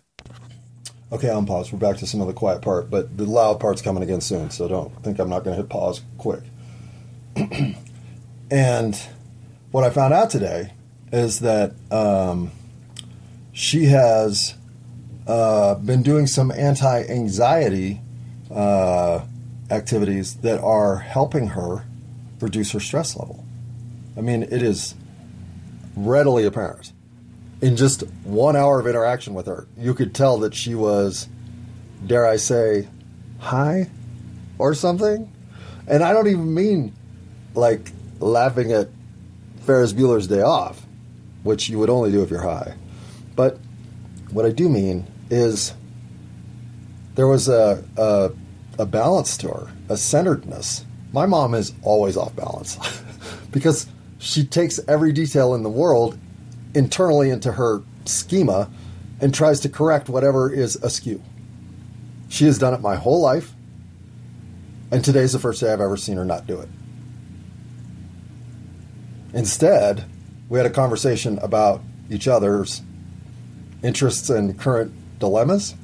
Okay, 1.12 1.30
I'm 1.30 1.46
paused. 1.46 1.72
We're 1.72 1.80
back 1.80 1.98
to 1.98 2.08
some 2.08 2.22
of 2.22 2.28
the 2.28 2.34
quiet 2.34 2.62
part, 2.62 2.90
but 2.90 3.18
the 3.18 3.26
loud 3.26 3.60
part's 3.60 3.82
coming 3.82 4.04
again 4.04 4.22
soon, 4.22 4.52
so 4.52 4.68
don't 4.68 5.04
think 5.04 5.20
I'm 5.20 5.30
not 5.30 5.44
going 5.44 5.56
to 5.56 5.62
hit 5.62 5.70
pause 5.70 6.02
quick. 6.18 6.44
and 8.52 9.00
what 9.72 9.84
I 9.84 9.90
found 9.90 10.14
out 10.14 10.30
today 10.30 10.72
is 11.12 11.40
that 11.40 11.74
um, 11.92 12.52
she 13.60 13.86
has 13.86 14.56
uh, 15.28 15.76
been 15.76 16.02
doing 16.02 16.28
some 16.28 16.52
anti 16.52 17.04
anxiety 17.04 18.02
uh, 18.50 19.26
activities 19.70 20.36
that 20.38 20.60
are 20.62 20.98
helping 20.98 21.48
her 21.48 21.86
reduce 22.40 22.72
her 22.72 22.80
stress 22.80 23.18
level. 23.18 23.44
I 24.18 24.22
mean, 24.22 24.44
it 24.44 24.64
is 24.64 24.96
readily 25.96 26.46
apparent 26.46 26.94
in 27.62 27.76
just 27.76 28.04
one 28.24 28.56
hour 28.56 28.80
of 28.80 28.88
interaction 28.88 29.34
with 29.34 29.46
her, 29.48 29.68
you 29.78 29.94
could 29.94 30.16
tell 30.16 30.38
that 30.40 30.56
she 30.56 30.76
was 30.76 31.28
dare 32.06 32.26
I 32.26 32.38
say, 32.38 32.88
high 33.40 33.90
or 34.58 34.74
something. 34.74 35.32
And 35.88 36.04
I 36.04 36.14
don't 36.14 36.28
even 36.28 36.54
mean 36.54 36.94
like 37.54 37.92
laughing 38.20 38.72
at 38.72 38.90
Ferris 39.66 39.92
Bueller's 39.92 40.28
Day 40.28 40.42
Off, 40.42 40.86
which 41.44 41.68
you 41.68 41.80
would 41.80 41.90
only 41.90 42.12
do 42.12 42.24
if 42.24 42.30
you're 42.30 42.42
high. 42.42 42.76
But 43.40 43.58
what 44.32 44.46
I 44.46 44.52
do 44.52 44.68
mean 44.68 45.08
is 45.30 45.74
there 47.16 47.26
was 47.26 47.48
a, 47.48 47.82
a, 47.96 48.32
a 48.78 48.86
balance 48.86 49.38
to 49.38 49.48
her, 49.48 49.72
a 49.88 49.96
centeredness. 49.96 50.84
My 51.14 51.26
mom 51.26 51.54
is 51.54 51.72
always 51.82 52.18
off 52.18 52.36
balance 52.36 52.78
because 53.52 53.88
she 54.18 54.46
takes 54.46 54.82
every 54.90 55.14
detail 55.14 55.56
in 55.56 55.64
the 55.64 55.70
world 55.70 56.18
internally 56.76 57.30
into 57.30 57.54
her 57.54 57.82
schema 58.04 58.70
and 59.22 59.34
tries 59.34 59.62
to 59.62 59.70
correct 59.70 60.10
whatever 60.10 60.52
is 60.52 60.76
askew. 60.76 61.24
She 62.28 62.44
has 62.44 62.58
done 62.58 62.74
it 62.74 62.82
my 62.82 62.98
whole 62.98 63.22
life, 63.22 63.54
and 64.92 65.02
today's 65.02 65.32
the 65.32 65.40
first 65.40 65.62
day 65.62 65.72
I've 65.72 65.80
ever 65.80 65.96
seen 65.96 66.18
her 66.18 66.26
not 66.26 66.46
do 66.46 66.60
it. 66.60 66.68
Instead, 69.34 70.04
we 70.50 70.60
had 70.60 70.66
a 70.66 70.70
conversation 70.70 71.40
about 71.40 71.82
each 72.10 72.28
other's 72.28 72.82
interests 73.84 74.30
and 74.30 74.58
current 74.60 74.94
dilemmas. 75.20 75.76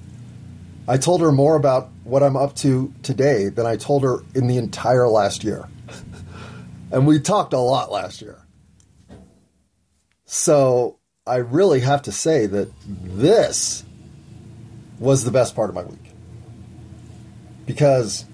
I 0.88 0.98
told 0.98 1.22
her 1.22 1.32
more 1.32 1.56
about 1.56 1.90
what 2.04 2.22
I'm 2.22 2.38
up 2.38 2.56
to 2.58 2.94
today 3.02 3.50
than 3.50 3.66
I 3.66 3.75
told 3.75 4.04
her 4.04 4.20
in 4.36 4.48
the 4.48 4.58
entire 4.58 5.08
last 5.08 5.44
year. 5.44 5.68
and 6.92 7.08
we 7.08 7.20
talked 7.20 7.54
a 7.54 7.60
lot 7.60 7.92
last 7.92 8.22
year. 8.22 8.38
So 10.25 11.00
I 11.25 11.38
really 11.38 11.80
have 11.80 12.04
to 12.04 12.12
say 12.12 12.46
that 12.46 12.70
this 12.86 13.84
was 15.00 15.24
the 15.24 15.32
best 15.32 15.56
part 15.56 15.70
of 15.70 15.75
my 15.75 15.84
week. 15.84 16.12
Because 17.66 18.25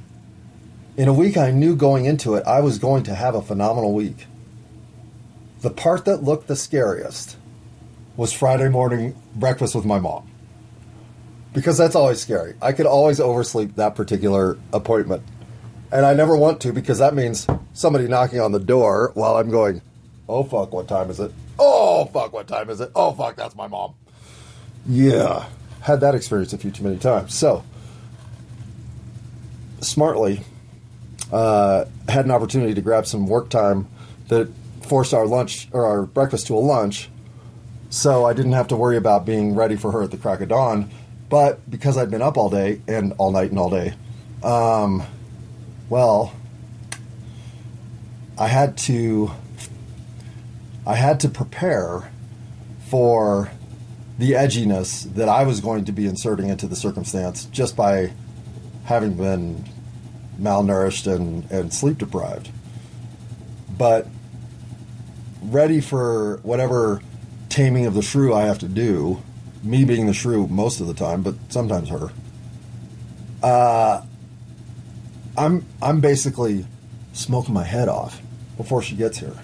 in 0.97 1.07
a 1.07 1.13
week 1.13 1.37
I 1.37 1.51
knew 1.51 1.75
going 1.75 2.05
into 2.05 2.35
it, 2.35 2.43
I 2.45 2.59
was 2.59 2.79
going 2.79 3.03
to 3.03 3.15
have 3.15 3.33
a 3.33 3.41
phenomenal 3.41 3.93
week. 3.93 4.25
The 5.61 5.69
part 5.69 6.05
that 6.05 6.23
looked 6.23 6.47
the 6.47 6.55
scariest 6.55 7.37
was 8.21 8.31
Friday 8.31 8.69
morning 8.69 9.19
breakfast 9.33 9.73
with 9.73 9.83
my 9.83 9.97
mom. 9.97 10.29
Because 11.53 11.75
that's 11.75 11.95
always 11.95 12.21
scary. 12.21 12.53
I 12.61 12.71
could 12.71 12.85
always 12.85 13.19
oversleep 13.19 13.77
that 13.77 13.95
particular 13.95 14.59
appointment. 14.71 15.23
And 15.91 16.05
I 16.05 16.13
never 16.13 16.37
want 16.37 16.61
to 16.61 16.71
because 16.71 16.99
that 16.99 17.15
means 17.15 17.47
somebody 17.73 18.07
knocking 18.07 18.39
on 18.39 18.51
the 18.51 18.59
door 18.59 19.09
while 19.15 19.37
I'm 19.37 19.49
going, 19.49 19.81
oh 20.29 20.43
fuck, 20.43 20.71
what 20.71 20.87
time 20.87 21.09
is 21.09 21.19
it? 21.19 21.33
Oh 21.57 22.05
fuck, 22.13 22.31
what 22.31 22.47
time 22.47 22.69
is 22.69 22.79
it? 22.79 22.91
Oh 22.95 23.11
fuck, 23.11 23.37
that's 23.37 23.55
my 23.55 23.65
mom. 23.65 23.95
Yeah, 24.85 25.47
had 25.81 26.01
that 26.01 26.13
experience 26.13 26.53
a 26.53 26.59
few 26.59 26.69
too 26.69 26.83
many 26.83 26.99
times. 26.99 27.33
So, 27.33 27.63
smartly, 29.79 30.41
uh, 31.31 31.85
had 32.07 32.25
an 32.25 32.31
opportunity 32.31 32.75
to 32.75 32.81
grab 32.81 33.07
some 33.07 33.25
work 33.25 33.49
time 33.49 33.87
that 34.27 34.47
forced 34.83 35.11
our 35.11 35.25
lunch 35.25 35.69
or 35.71 35.87
our 35.87 36.03
breakfast 36.03 36.45
to 36.47 36.55
a 36.55 36.59
lunch. 36.59 37.09
So 37.91 38.25
I 38.25 38.31
didn't 38.31 38.53
have 38.53 38.69
to 38.69 38.77
worry 38.77 38.95
about 38.95 39.25
being 39.25 39.53
ready 39.53 39.75
for 39.75 39.91
her 39.91 40.01
at 40.01 40.11
the 40.11 40.17
crack 40.17 40.39
of 40.39 40.47
dawn. 40.47 40.89
But 41.29 41.69
because 41.69 41.97
I'd 41.97 42.09
been 42.09 42.21
up 42.21 42.37
all 42.37 42.49
day 42.49 42.81
and 42.87 43.13
all 43.17 43.31
night 43.31 43.49
and 43.49 43.59
all 43.59 43.69
day, 43.69 43.93
um, 44.43 45.03
well, 45.89 46.33
I 48.37 48.47
had 48.47 48.77
to 48.79 49.31
I 50.87 50.95
had 50.95 51.19
to 51.19 51.29
prepare 51.29 52.09
for 52.87 53.51
the 54.17 54.31
edginess 54.31 55.13
that 55.15 55.27
I 55.27 55.43
was 55.43 55.59
going 55.59 55.83
to 55.85 55.91
be 55.91 56.07
inserting 56.07 56.47
into 56.47 56.67
the 56.67 56.77
circumstance 56.77 57.45
just 57.45 57.75
by 57.75 58.13
having 58.85 59.15
been 59.15 59.65
malnourished 60.39 61.13
and, 61.13 61.49
and 61.51 61.73
sleep 61.73 61.97
deprived. 61.97 62.51
But 63.77 64.07
ready 65.43 65.81
for 65.81 66.37
whatever 66.43 67.01
taming 67.51 67.85
of 67.85 67.93
the 67.93 68.01
shrew 68.01 68.33
I 68.33 68.43
have 68.43 68.59
to 68.59 68.67
do, 68.67 69.21
me 69.61 69.85
being 69.85 70.07
the 70.07 70.13
shrew 70.13 70.47
most 70.47 70.79
of 70.79 70.87
the 70.87 70.93
time, 70.93 71.21
but 71.21 71.35
sometimes 71.49 71.89
her. 71.89 72.09
Uh, 73.43 74.01
I'm 75.37 75.65
I'm 75.81 75.99
basically 76.01 76.65
smoking 77.13 77.53
my 77.53 77.63
head 77.63 77.89
off 77.89 78.21
before 78.57 78.81
she 78.81 78.95
gets 78.95 79.19
here, 79.19 79.35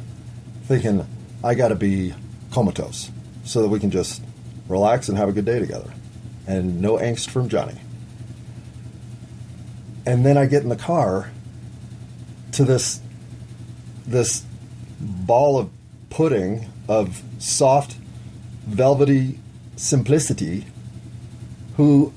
thinking 0.64 1.06
I 1.44 1.54
got 1.54 1.68
to 1.68 1.76
be 1.76 2.14
comatose 2.52 3.12
so 3.44 3.62
that 3.62 3.70
we 3.70 3.80
can 3.80 3.92
just 3.92 4.24
relax 4.68 5.10
and 5.10 5.18
have 5.18 5.30
a 5.30 5.32
good 5.32 5.46
day 5.46 5.60
together, 5.60 5.94
and 6.48 6.82
no 6.82 6.98
angst 6.98 7.30
from 7.30 7.50
Johnny. 7.50 7.80
And 10.06 10.26
then 10.26 10.38
I 10.38 10.46
get 10.46 10.64
in 10.64 10.70
the 10.70 10.78
car 10.78 11.30
to 12.54 12.64
this 12.64 13.02
this 14.06 14.46
ball 15.00 15.60
of 15.60 15.70
pudding 16.10 16.70
of 16.88 17.22
soft, 17.40 17.97
velvety 18.68 19.40
simplicity 19.78 20.66
who 21.78 22.14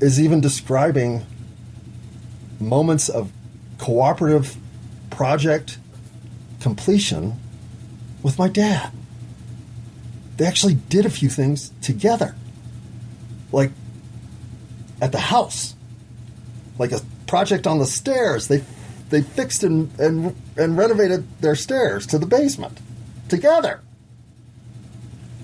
is 0.00 0.20
even 0.20 0.40
describing 0.40 1.24
moments 2.58 3.08
of 3.08 3.30
cooperative 3.78 4.56
project 5.10 5.78
completion 6.60 7.38
with 8.22 8.38
my 8.38 8.48
dad. 8.48 8.90
They 10.36 10.46
actually 10.46 10.74
did 10.74 11.06
a 11.06 11.10
few 11.10 11.28
things 11.28 11.72
together. 11.82 12.34
Like 13.52 13.72
at 15.00 15.12
the 15.12 15.18
house. 15.18 15.74
Like 16.78 16.92
a 16.92 17.00
project 17.26 17.66
on 17.66 17.78
the 17.78 17.86
stairs. 17.86 18.48
They 18.48 18.64
they 19.10 19.22
fixed 19.22 19.62
and 19.62 19.98
and, 19.98 20.34
and 20.56 20.76
renovated 20.76 21.26
their 21.40 21.54
stairs 21.54 22.06
to 22.08 22.18
the 22.18 22.26
basement 22.26 22.80
together. 23.28 23.80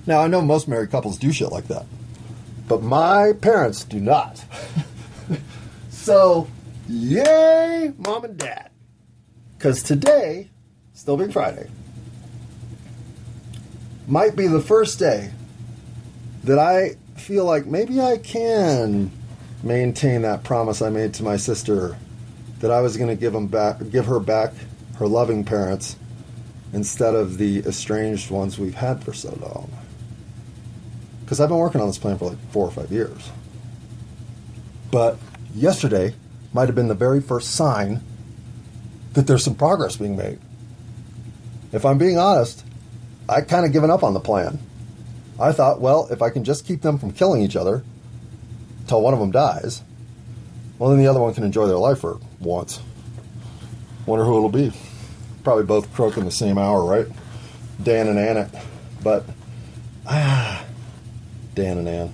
Now 0.07 0.21
I 0.21 0.27
know 0.27 0.41
most 0.41 0.69
married 0.69 0.91
couples 0.91 1.19
do 1.19 1.33
shit 1.33 1.53
like 1.53 1.69
that. 1.69 1.87
But 2.69 2.83
my 2.83 3.33
parents 3.35 3.85
do 3.85 4.01
not. 4.01 4.45
so, 5.91 6.49
yay, 6.89 7.93
mom 7.99 8.25
and 8.25 8.39
dad. 8.39 8.71
Cuz 9.59 9.83
today, 9.83 10.51
still 10.93 11.17
being 11.17 11.31
Friday, 11.31 11.69
might 14.09 14.35
be 14.35 14.47
the 14.47 14.61
first 14.61 14.99
day 14.99 15.33
that 16.45 16.59
I 16.59 16.97
feel 17.17 17.45
like 17.45 17.67
maybe 17.67 18.01
I 18.01 18.19
can 18.19 19.11
maintain 19.63 20.23
that 20.23 20.43
promise 20.43 20.83
I 20.83 20.91
made 20.91 21.15
to 21.15 21.23
my 21.23 21.37
sister 21.37 21.97
that 22.61 22.71
I 22.71 22.81
was 22.81 22.97
going 22.97 23.09
to 23.09 23.17
give 23.17 23.33
them 23.33 23.47
back, 23.47 23.79
give 23.91 24.07
her 24.07 24.21
back 24.21 24.53
her 24.97 25.07
loving 25.07 25.45
parents 25.45 25.97
instead 26.73 27.15
of 27.15 27.39
the 27.39 27.59
estranged 27.61 28.31
ones 28.31 28.59
we've 28.59 28.75
had 28.75 29.05
for 29.05 29.13
so 29.13 29.37
long. 29.41 29.71
Because 31.23 31.41
I've 31.41 31.49
been 31.49 31.59
working 31.59 31.81
on 31.81 31.87
this 31.87 31.99
plan 31.99 32.19
for 32.19 32.31
like 32.31 32.51
four 32.51 32.67
or 32.67 32.71
five 32.71 32.91
years. 32.91 33.31
But 34.91 35.19
yesterday 35.55 36.15
might 36.53 36.67
have 36.67 36.75
been 36.75 36.89
the 36.89 36.95
very 36.95 37.21
first 37.21 37.55
sign 37.55 38.03
that 39.15 39.27
there's 39.27 39.45
some 39.45 39.55
progress 39.55 39.97
being 39.97 40.17
made. 40.17 40.39
If 41.73 41.85
I'm 41.85 41.99
being 41.99 42.19
honest, 42.19 42.65
I 43.29 43.41
kind 43.41 43.65
of 43.65 43.73
given 43.73 43.91
up 43.91 44.03
on 44.03 44.15
the 44.15 44.21
plan. 44.21 44.59
I 45.41 45.53
thought, 45.53 45.81
well, 45.81 46.09
if 46.11 46.21
I 46.21 46.31
can 46.31 46.45
just 46.45 46.67
keep 46.67 46.83
them 46.83 46.99
from 46.99 47.13
killing 47.13 47.43
each 47.43 47.57
other 47.57 47.83
till 48.87 49.01
one 49.01 49.15
of 49.15 49.21
them 49.21 49.31
dies, 49.31 49.83
well, 50.79 50.91
then 50.91 50.99
the 50.99 51.07
other 51.07 51.21
one 51.21 51.33
can 51.33 51.45
enjoy 51.45 51.67
their 51.67 51.77
life 51.77 52.01
for 52.01 52.21
once. 52.41 52.81
Wonder 54.05 54.25
who 54.25 54.37
it'll 54.37 54.49
be. 54.49 54.73
Probably 55.45 55.65
both 55.65 55.93
croaking 55.95 56.25
the 56.25 56.31
same 56.31 56.59
hour, 56.59 56.85
right? 56.85 57.07
Dan 57.83 58.09
and 58.09 58.19
Annette. 58.19 58.65
But, 59.03 59.25
ah, 60.07 60.65
Dan 61.55 61.79
and 61.79 61.89
Ann. 61.89 62.13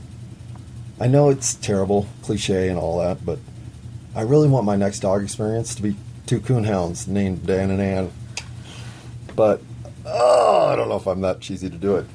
I 1.01 1.07
know 1.07 1.31
it's 1.31 1.55
terrible, 1.55 2.09
cliche, 2.23 2.69
and 2.69 2.79
all 2.79 2.99
that, 2.99 3.25
but 3.25 3.39
I 4.15 4.23
really 4.23 4.49
want 4.49 4.65
my 4.65 4.77
next 4.77 5.01
dog 5.01 5.23
experience 5.23 5.75
to 5.77 5.83
be 5.83 5.97
two 6.27 6.41
coonhounds 6.41 7.07
named 7.07 7.47
Dan 7.47 7.71
and 7.71 7.81
Ann. 7.81 8.11
But 9.37 9.63
Oh, 10.11 10.69
I 10.73 10.77
don't 10.77 10.89
know 10.89 10.97
if 10.97 11.07
I'm 11.07 11.21
that 11.21 11.41
cheesy 11.41 11.69
to 11.69 11.77
do 11.77 11.97
it. 11.97 12.07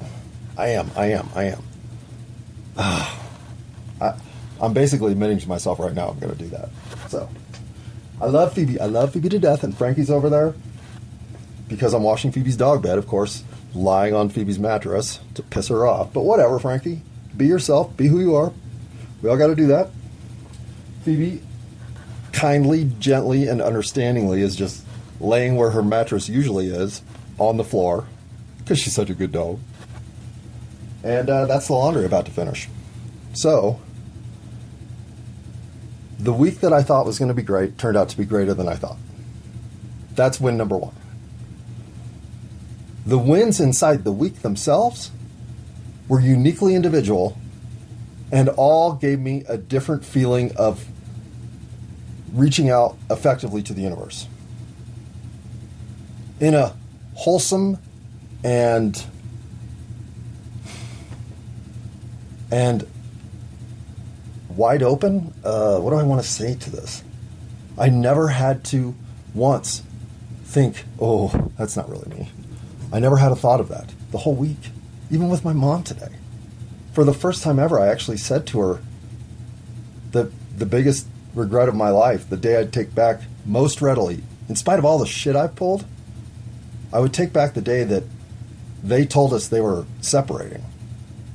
I 0.58 0.68
am. 0.68 0.90
I 0.96 1.06
am. 1.06 1.28
I 1.34 1.44
am. 1.44 1.62
I, 2.76 4.14
I'm 4.60 4.72
basically 4.72 5.12
admitting 5.12 5.38
to 5.38 5.48
myself 5.48 5.78
right 5.78 5.94
now 5.94 6.08
I'm 6.08 6.18
going 6.18 6.32
to 6.32 6.38
do 6.38 6.48
that. 6.50 6.70
So, 7.08 7.28
I 8.20 8.26
love 8.26 8.52
Phoebe. 8.52 8.80
I 8.80 8.86
love 8.86 9.12
Phoebe 9.12 9.28
to 9.28 9.38
death, 9.38 9.62
and 9.62 9.76
Frankie's 9.76 10.10
over 10.10 10.28
there 10.28 10.54
because 11.68 11.94
I'm 11.94 12.02
washing 12.02 12.32
Phoebe's 12.32 12.56
dog 12.56 12.82
bed, 12.82 12.98
of 12.98 13.06
course, 13.06 13.44
lying 13.74 14.14
on 14.14 14.28
Phoebe's 14.28 14.58
mattress 14.58 15.20
to 15.34 15.42
piss 15.42 15.68
her 15.68 15.86
off. 15.86 16.12
But 16.12 16.22
whatever, 16.22 16.58
Frankie. 16.58 17.02
Be 17.36 17.46
yourself. 17.46 17.96
Be 17.96 18.08
who 18.08 18.20
you 18.20 18.34
are. 18.34 18.52
We 19.22 19.28
all 19.28 19.36
got 19.36 19.48
to 19.48 19.54
do 19.54 19.68
that. 19.68 19.90
Phoebe, 21.02 21.42
kindly, 22.32 22.90
gently, 22.98 23.48
and 23.48 23.60
understandingly, 23.60 24.42
is 24.42 24.56
just 24.56 24.84
laying 25.20 25.56
where 25.56 25.70
her 25.70 25.82
mattress 25.82 26.28
usually 26.28 26.68
is 26.68 27.02
on 27.38 27.56
the 27.56 27.64
floor 27.64 28.06
because 28.58 28.78
she's 28.78 28.94
such 28.94 29.10
a 29.10 29.14
good 29.14 29.32
dog. 29.32 29.60
And 31.02 31.28
uh, 31.28 31.46
that's 31.46 31.66
the 31.66 31.74
laundry 31.74 32.04
about 32.06 32.24
to 32.26 32.32
finish. 32.32 32.68
So, 33.34 33.80
the 36.18 36.32
week 36.32 36.60
that 36.60 36.72
I 36.72 36.82
thought 36.82 37.04
was 37.04 37.18
going 37.18 37.28
to 37.28 37.34
be 37.34 37.42
great 37.42 37.76
turned 37.76 37.96
out 37.96 38.08
to 38.10 38.16
be 38.16 38.24
greater 38.24 38.54
than 38.54 38.68
I 38.68 38.76
thought. 38.76 38.96
That's 40.14 40.40
win 40.40 40.56
number 40.56 40.76
one. 40.76 40.94
The 43.04 43.18
wins 43.18 43.60
inside 43.60 44.04
the 44.04 44.12
week 44.12 44.40
themselves 44.40 45.10
were 46.08 46.20
uniquely 46.20 46.74
individual 46.74 47.38
and 48.32 48.48
all 48.50 48.94
gave 48.94 49.20
me 49.20 49.44
a 49.48 49.56
different 49.56 50.04
feeling 50.04 50.54
of 50.56 50.86
reaching 52.32 52.68
out 52.68 52.96
effectively 53.10 53.62
to 53.62 53.72
the 53.72 53.82
universe 53.82 54.26
in 56.40 56.54
a 56.54 56.74
wholesome 57.14 57.78
and 58.42 59.04
and 62.50 62.86
wide 64.48 64.82
open. 64.82 65.32
Uh, 65.44 65.78
what 65.78 65.90
do 65.90 65.96
I 65.96 66.02
want 66.02 66.22
to 66.22 66.28
say 66.28 66.54
to 66.54 66.70
this? 66.70 67.02
I 67.78 67.88
never 67.88 68.28
had 68.28 68.64
to 68.66 68.94
once 69.32 69.82
think, 70.44 70.84
oh, 71.00 71.50
that's 71.58 71.76
not 71.76 71.88
really 71.88 72.08
me. 72.08 72.30
I 72.92 73.00
never 73.00 73.16
had 73.16 73.32
a 73.32 73.36
thought 73.36 73.60
of 73.60 73.68
that 73.68 73.92
the 74.12 74.18
whole 74.18 74.36
week, 74.36 74.70
even 75.14 75.28
with 75.28 75.44
my 75.44 75.52
mom 75.52 75.84
today. 75.84 76.08
For 76.92 77.04
the 77.04 77.14
first 77.14 77.44
time 77.44 77.60
ever, 77.60 77.78
I 77.78 77.86
actually 77.86 78.16
said 78.16 78.48
to 78.48 78.60
her 78.60 78.80
that 80.10 80.32
the 80.58 80.66
biggest 80.66 81.06
regret 81.34 81.68
of 81.68 81.76
my 81.76 81.90
life, 81.90 82.28
the 82.28 82.36
day 82.36 82.58
I'd 82.58 82.72
take 82.72 82.94
back 82.94 83.20
most 83.46 83.80
readily, 83.80 84.24
in 84.48 84.56
spite 84.56 84.80
of 84.80 84.84
all 84.84 84.98
the 84.98 85.06
shit 85.06 85.36
I've 85.36 85.54
pulled, 85.54 85.84
I 86.92 86.98
would 86.98 87.12
take 87.12 87.32
back 87.32 87.54
the 87.54 87.60
day 87.60 87.84
that 87.84 88.02
they 88.82 89.06
told 89.06 89.32
us 89.32 89.46
they 89.46 89.60
were 89.60 89.86
separating. 90.00 90.64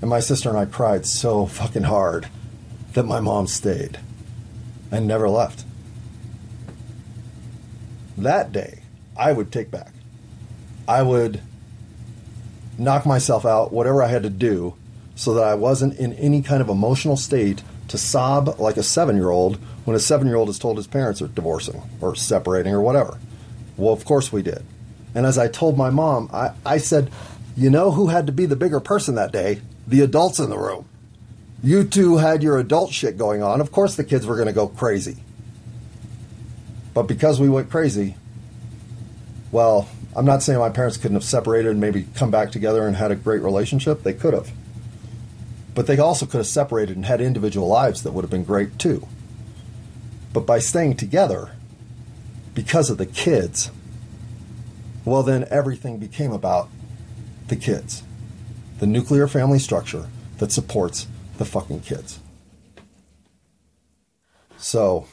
And 0.01 0.09
my 0.09 0.19
sister 0.19 0.49
and 0.49 0.57
I 0.57 0.65
cried 0.65 1.05
so 1.05 1.45
fucking 1.45 1.83
hard 1.83 2.27
that 2.93 3.03
my 3.03 3.21
mom 3.21 3.47
stayed 3.47 3.97
and 4.91 5.07
never 5.07 5.29
left. 5.29 5.63
That 8.17 8.51
day, 8.51 8.81
I 9.17 9.31
would 9.31 9.51
take 9.53 9.71
back. 9.71 9.93
I 10.87 11.01
would 11.01 11.41
knock 12.79 13.05
myself 13.05 13.45
out, 13.45 13.71
whatever 13.71 14.01
I 14.01 14.07
had 14.07 14.23
to 14.23 14.29
do, 14.29 14.75
so 15.15 15.33
that 15.33 15.43
I 15.43 15.55
wasn't 15.55 15.99
in 15.99 16.13
any 16.13 16.41
kind 16.41 16.61
of 16.61 16.69
emotional 16.69 17.17
state 17.17 17.61
to 17.89 17.97
sob 17.97 18.59
like 18.59 18.77
a 18.77 18.83
seven 18.83 19.15
year 19.15 19.29
old 19.29 19.57
when 19.85 19.95
a 19.95 19.99
seven 19.99 20.27
year 20.27 20.37
old 20.37 20.49
is 20.49 20.59
told 20.59 20.77
his 20.77 20.87
parents 20.87 21.21
are 21.21 21.27
divorcing 21.27 21.81
or 21.99 22.15
separating 22.15 22.73
or 22.73 22.81
whatever. 22.81 23.19
Well, 23.75 23.93
of 23.93 24.05
course 24.05 24.31
we 24.31 24.41
did. 24.41 24.63
And 25.13 25.25
as 25.25 25.37
I 25.37 25.47
told 25.47 25.77
my 25.77 25.89
mom, 25.89 26.29
I, 26.31 26.51
I 26.65 26.77
said, 26.77 27.11
you 27.57 27.69
know 27.69 27.91
who 27.91 28.07
had 28.07 28.27
to 28.27 28.31
be 28.31 28.45
the 28.45 28.55
bigger 28.55 28.79
person 28.79 29.15
that 29.15 29.31
day? 29.31 29.61
The 29.87 30.01
adults 30.01 30.39
in 30.39 30.49
the 30.49 30.57
room. 30.57 30.87
You 31.61 31.83
two 31.83 32.17
had 32.17 32.41
your 32.43 32.57
adult 32.59 32.93
shit 32.93 33.17
going 33.17 33.43
on. 33.43 33.59
Of 33.59 33.71
course 33.71 33.95
the 33.95 34.03
kids 34.03 34.25
were 34.25 34.35
going 34.35 34.47
to 34.47 34.53
go 34.53 34.67
crazy. 34.67 35.17
But 36.93 37.03
because 37.03 37.39
we 37.39 37.49
went 37.49 37.69
crazy, 37.69 38.15
well, 39.51 39.89
I'm 40.15 40.25
not 40.25 40.41
saying 40.41 40.59
my 40.59 40.69
parents 40.69 40.97
couldn't 40.97 41.15
have 41.15 41.23
separated 41.23 41.71
and 41.71 41.79
maybe 41.79 42.07
come 42.15 42.31
back 42.31 42.51
together 42.51 42.87
and 42.87 42.95
had 42.95 43.11
a 43.11 43.15
great 43.15 43.41
relationship. 43.41 44.03
They 44.03 44.13
could 44.13 44.33
have. 44.33 44.51
But 45.75 45.87
they 45.87 45.97
also 45.97 46.25
could 46.25 46.39
have 46.39 46.47
separated 46.47 46.95
and 46.95 47.05
had 47.05 47.21
individual 47.21 47.67
lives 47.67 48.03
that 48.03 48.11
would 48.11 48.23
have 48.23 48.31
been 48.31 48.43
great 48.43 48.79
too. 48.79 49.07
But 50.33 50.45
by 50.45 50.59
staying 50.59 50.97
together, 50.97 51.51
because 52.53 52.89
of 52.89 52.97
the 52.97 53.05
kids, 53.05 53.71
well, 55.05 55.23
then 55.23 55.45
everything 55.49 55.97
became 55.97 56.31
about 56.31 56.69
the 57.47 57.55
kids. 57.55 58.03
The 58.79 58.87
nuclear 58.87 59.27
family 59.27 59.59
structure 59.59 60.07
that 60.39 60.51
supports 60.51 61.07
the 61.37 61.45
fucking 61.45 61.81
kids. 61.81 62.19
So, 64.57 65.07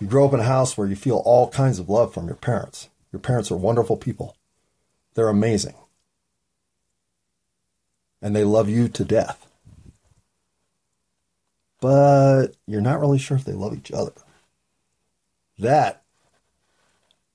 you 0.00 0.06
grow 0.06 0.26
up 0.26 0.34
in 0.34 0.40
a 0.40 0.44
house 0.44 0.78
where 0.78 0.86
you 0.86 0.96
feel 0.96 1.22
all 1.24 1.50
kinds 1.50 1.78
of 1.78 1.88
love 1.88 2.14
from 2.14 2.26
your 2.26 2.36
parents. 2.36 2.88
Your 3.12 3.20
parents 3.20 3.50
are 3.50 3.56
wonderful 3.56 3.96
people, 3.96 4.36
they're 5.14 5.28
amazing. 5.28 5.74
And 8.22 8.36
they 8.36 8.44
love 8.44 8.68
you 8.68 8.88
to 8.88 9.04
death. 9.04 9.46
But 11.80 12.48
you're 12.66 12.82
not 12.82 13.00
really 13.00 13.18
sure 13.18 13.36
if 13.38 13.44
they 13.44 13.52
love 13.52 13.74
each 13.74 13.90
other. 13.90 14.12
That 15.58 16.02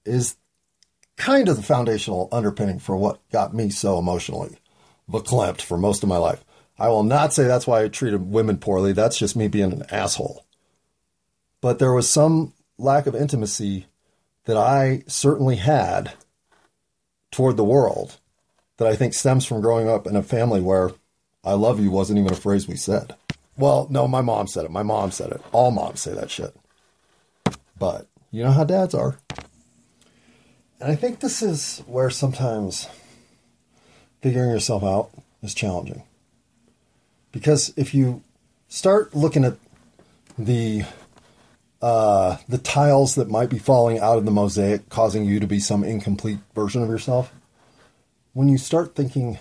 is 0.06 0.36
kind 1.18 1.50
of 1.50 1.56
the 1.56 1.64
foundational 1.64 2.30
underpinning 2.32 2.80
for 2.80 2.96
what 2.96 3.20
got 3.32 3.54
me 3.54 3.70
so 3.70 3.98
emotionally 3.98 4.60
verklempt 5.10 5.62
for 5.62 5.78
most 5.78 6.04
of 6.04 6.10
my 6.10 6.18
life. 6.18 6.44
I 6.78 6.90
will 6.90 7.04
not 7.04 7.34
say 7.34 7.44
that's 7.46 7.68
why 7.68 7.84
I 7.84 7.88
treated 7.88 8.30
women 8.30 8.58
poorly. 8.58 8.92
That's 8.92 9.18
just 9.18 9.36
me 9.36 9.48
being 9.48 9.72
an 9.72 9.84
asshole. 9.90 10.46
But 11.62 11.80
there 11.80 11.94
was 11.94 12.10
some 12.10 12.54
lack 12.78 13.08
of 13.08 13.16
intimacy 13.16 13.86
that 14.45 14.58
I 14.58 15.03
certainly 15.08 15.58
had 15.58 16.13
toward 17.31 17.58
the 17.58 17.63
world 17.63 18.17
that 18.77 18.88
I 18.88 18.95
think 18.95 19.13
stems 19.13 19.45
from 19.45 19.62
growing 19.62 19.89
up 19.89 20.08
in 20.08 20.15
a 20.15 20.23
family 20.23 20.62
where 20.62 20.91
I 21.43 21.53
love 21.53 21.79
you 21.79 21.91
wasn't 21.91 22.19
even 22.19 22.31
a 22.31 22.36
phrase 22.36 22.67
we 22.67 22.75
said. 22.75 23.15
Well, 23.58 23.88
no, 23.89 24.08
my 24.08 24.21
mom 24.21 24.47
said 24.47 24.65
it. 24.65 24.71
My 24.71 24.84
mom 24.84 25.12
said 25.12 25.31
it. 25.31 25.41
All 25.51 25.71
moms 25.71 26.01
say 26.01 26.13
that 26.13 26.29
shit. 26.29 26.55
But 27.77 28.08
you 28.31 28.43
know 28.43 28.51
how 28.51 28.63
dads 28.63 28.93
are. 28.93 29.17
And 30.79 30.91
I 30.91 30.95
think 30.95 31.19
this 31.19 31.41
is 31.41 31.84
where 31.86 32.10
sometimes 32.10 32.88
figuring 34.21 34.49
yourself 34.49 34.84
out 34.84 35.12
is 35.41 35.53
challenging. 35.53 36.03
Because 37.31 37.73
if 37.77 37.93
you 37.93 38.23
start 38.67 39.15
looking 39.15 39.45
at 39.45 39.58
the 40.38 40.84
uh, 41.86 42.38
the 42.50 42.58
tiles 42.58 43.13
that 43.13 43.30
might 43.30 43.48
be 43.48 43.60
falling 43.60 44.00
out 44.00 44.17
of 44.17 44.26
the 44.26 44.32
mosaic, 44.32 44.89
causing 44.89 45.24
you 45.24 45.39
to 45.39 45.45
be 45.45 45.60
some 45.60 45.84
incomplete 45.84 46.39
version 46.56 46.82
of 46.82 46.89
yourself, 46.89 47.32
when 48.34 48.50
you 48.50 48.58
start 48.58 48.95
thinking, 48.95 49.38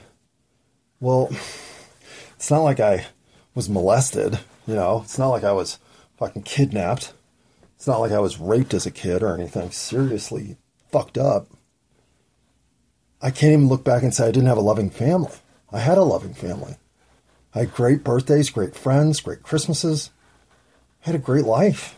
well, 1.00 1.30
it's 2.36 2.50
not 2.50 2.58
like 2.58 2.80
I 2.80 3.06
was 3.54 3.70
molested, 3.70 4.40
you 4.66 4.74
know, 4.74 5.00
it's 5.04 5.18
not 5.18 5.30
like 5.30 5.42
I 5.42 5.52
was 5.52 5.78
fucking 6.18 6.42
kidnapped, 6.42 7.14
it's 7.76 7.86
not 7.86 8.00
like 8.00 8.12
I 8.12 8.20
was 8.20 8.38
raped 8.38 8.74
as 8.74 8.84
a 8.84 8.90
kid 8.90 9.22
or 9.22 9.32
anything 9.32 9.70
seriously 9.70 10.58
fucked 10.92 11.16
up. 11.16 11.46
I 13.22 13.30
can't 13.30 13.54
even 13.54 13.68
look 13.68 13.84
back 13.84 14.02
and 14.02 14.12
say 14.12 14.24
I 14.28 14.32
didn't 14.32 14.48
have 14.48 14.58
a 14.58 14.60
loving 14.60 14.90
family. 14.90 15.32
I 15.72 15.78
had 15.78 15.96
a 15.96 16.02
loving 16.02 16.34
family. 16.34 16.76
I 17.54 17.60
had 17.60 17.72
great 17.72 18.04
birthdays, 18.04 18.50
great 18.50 18.76
friends, 18.76 19.22
great 19.22 19.42
Christmases. 19.42 20.10
I 21.02 21.06
had 21.06 21.14
a 21.14 21.18
great 21.18 21.46
life. 21.46 21.96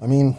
I 0.00 0.06
mean, 0.06 0.38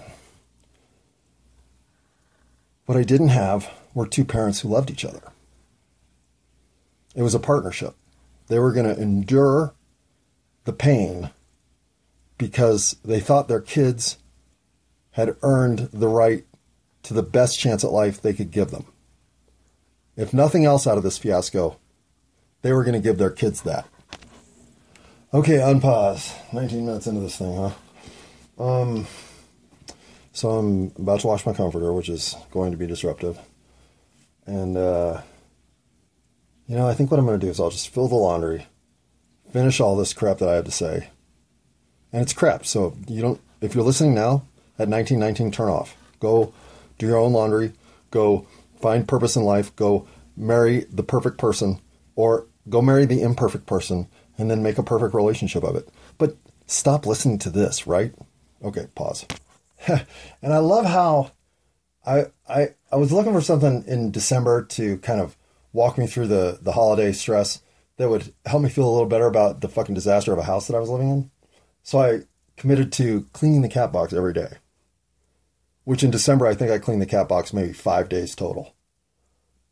what 2.85 2.97
I 2.97 3.03
didn't 3.03 3.29
have 3.29 3.69
were 3.93 4.07
two 4.07 4.25
parents 4.25 4.61
who 4.61 4.69
loved 4.69 4.89
each 4.89 5.05
other. 5.05 5.21
It 7.15 7.21
was 7.21 7.35
a 7.35 7.39
partnership. 7.39 7.95
They 8.47 8.59
were 8.59 8.71
going 8.71 8.93
to 8.93 9.01
endure 9.01 9.73
the 10.63 10.73
pain 10.73 11.31
because 12.37 12.95
they 13.03 13.19
thought 13.19 13.47
their 13.47 13.61
kids 13.61 14.17
had 15.11 15.35
earned 15.41 15.89
the 15.91 16.07
right 16.07 16.45
to 17.03 17.13
the 17.13 17.23
best 17.23 17.59
chance 17.59 17.83
at 17.83 17.91
life 17.91 18.21
they 18.21 18.33
could 18.33 18.51
give 18.51 18.71
them. 18.71 18.85
If 20.15 20.33
nothing 20.33 20.65
else 20.65 20.87
out 20.87 20.97
of 20.97 21.03
this 21.03 21.17
fiasco, 21.17 21.77
they 22.61 22.73
were 22.73 22.83
going 22.83 22.93
to 22.93 22.99
give 22.99 23.17
their 23.17 23.29
kids 23.29 23.61
that. 23.61 23.87
Okay, 25.33 25.57
unpause. 25.57 26.33
19 26.53 26.85
minutes 26.85 27.07
into 27.07 27.21
this 27.21 27.37
thing, 27.37 27.55
huh? 27.55 28.63
Um, 28.63 29.07
so 30.31 30.49
I'm 30.51 30.91
about 30.97 31.21
to 31.21 31.27
wash 31.27 31.45
my 31.45 31.53
comforter, 31.53 31.91
which 31.93 32.09
is 32.09 32.35
going 32.51 32.71
to 32.71 32.77
be 32.77 32.87
disruptive. 32.87 33.39
And, 34.45 34.77
uh, 34.77 35.21
you 36.67 36.75
know, 36.75 36.87
I 36.87 36.93
think 36.93 37.11
what 37.11 37.19
I'm 37.19 37.25
going 37.25 37.39
to 37.39 37.45
do 37.45 37.51
is 37.51 37.59
I'll 37.59 37.69
just 37.69 37.89
fill 37.89 38.07
the 38.07 38.15
laundry, 38.15 38.67
finish 39.51 39.79
all 39.79 39.95
this 39.95 40.13
crap 40.13 40.37
that 40.39 40.49
I 40.49 40.55
have 40.55 40.65
to 40.65 40.71
say. 40.71 41.09
And 42.11 42.21
it's 42.21 42.33
crap. 42.33 42.65
So 42.65 42.95
you 43.07 43.21
don't, 43.21 43.41
if 43.61 43.75
you're 43.75 43.83
listening 43.83 44.15
now 44.15 44.43
at 44.77 44.87
1919, 44.87 45.51
turn 45.51 45.69
off. 45.69 45.95
Go 46.19 46.53
do 46.97 47.07
your 47.07 47.17
own 47.17 47.33
laundry, 47.33 47.73
go 48.11 48.45
find 48.81 49.07
purpose 49.07 49.35
in 49.35 49.43
life, 49.43 49.75
go 49.75 50.07
marry 50.35 50.85
the 50.91 51.03
perfect 51.03 51.37
person, 51.37 51.79
or 52.15 52.47
go 52.69 52.81
marry 52.81 53.05
the 53.05 53.21
imperfect 53.21 53.65
person, 53.65 54.07
and 54.37 54.49
then 54.49 54.63
make 54.63 54.77
a 54.77 54.83
perfect 54.83 55.13
relationship 55.13 55.63
of 55.63 55.75
it. 55.75 55.89
But 56.17 56.37
stop 56.67 57.05
listening 57.05 57.39
to 57.39 57.49
this, 57.49 57.87
right? 57.87 58.13
Okay, 58.63 58.87
pause. 58.95 59.25
and 60.41 60.53
I 60.53 60.57
love 60.57 60.85
how 60.85 61.31
I, 62.05 62.25
I 62.47 62.69
I 62.91 62.95
was 62.95 63.11
looking 63.11 63.33
for 63.33 63.41
something 63.41 63.83
in 63.87 64.11
December 64.11 64.63
to 64.65 64.97
kind 64.99 65.21
of 65.21 65.35
walk 65.73 65.97
me 65.97 66.07
through 66.07 66.27
the 66.27 66.59
the 66.61 66.73
holiday 66.73 67.11
stress 67.11 67.61
that 67.97 68.09
would 68.09 68.33
help 68.45 68.63
me 68.63 68.69
feel 68.69 68.87
a 68.87 68.91
little 68.91 69.07
better 69.07 69.27
about 69.27 69.61
the 69.61 69.67
fucking 69.67 69.95
disaster 69.95 70.31
of 70.31 70.39
a 70.39 70.43
house 70.43 70.67
that 70.67 70.75
I 70.75 70.79
was 70.79 70.89
living 70.89 71.09
in. 71.09 71.31
So 71.83 71.99
I 71.99 72.19
committed 72.55 72.91
to 72.93 73.25
cleaning 73.33 73.61
the 73.61 73.69
cat 73.69 73.91
box 73.91 74.13
every 74.13 74.33
day 74.33 74.57
which 75.89 76.03
in 76.03 76.11
December, 76.11 76.45
I 76.45 76.53
think 76.53 76.69
I 76.69 76.77
cleaned 76.77 77.01
the 77.01 77.07
cat 77.07 77.27
box 77.27 77.51
maybe 77.51 77.73
five 77.73 78.09
days 78.09 78.35
total. 78.35 78.75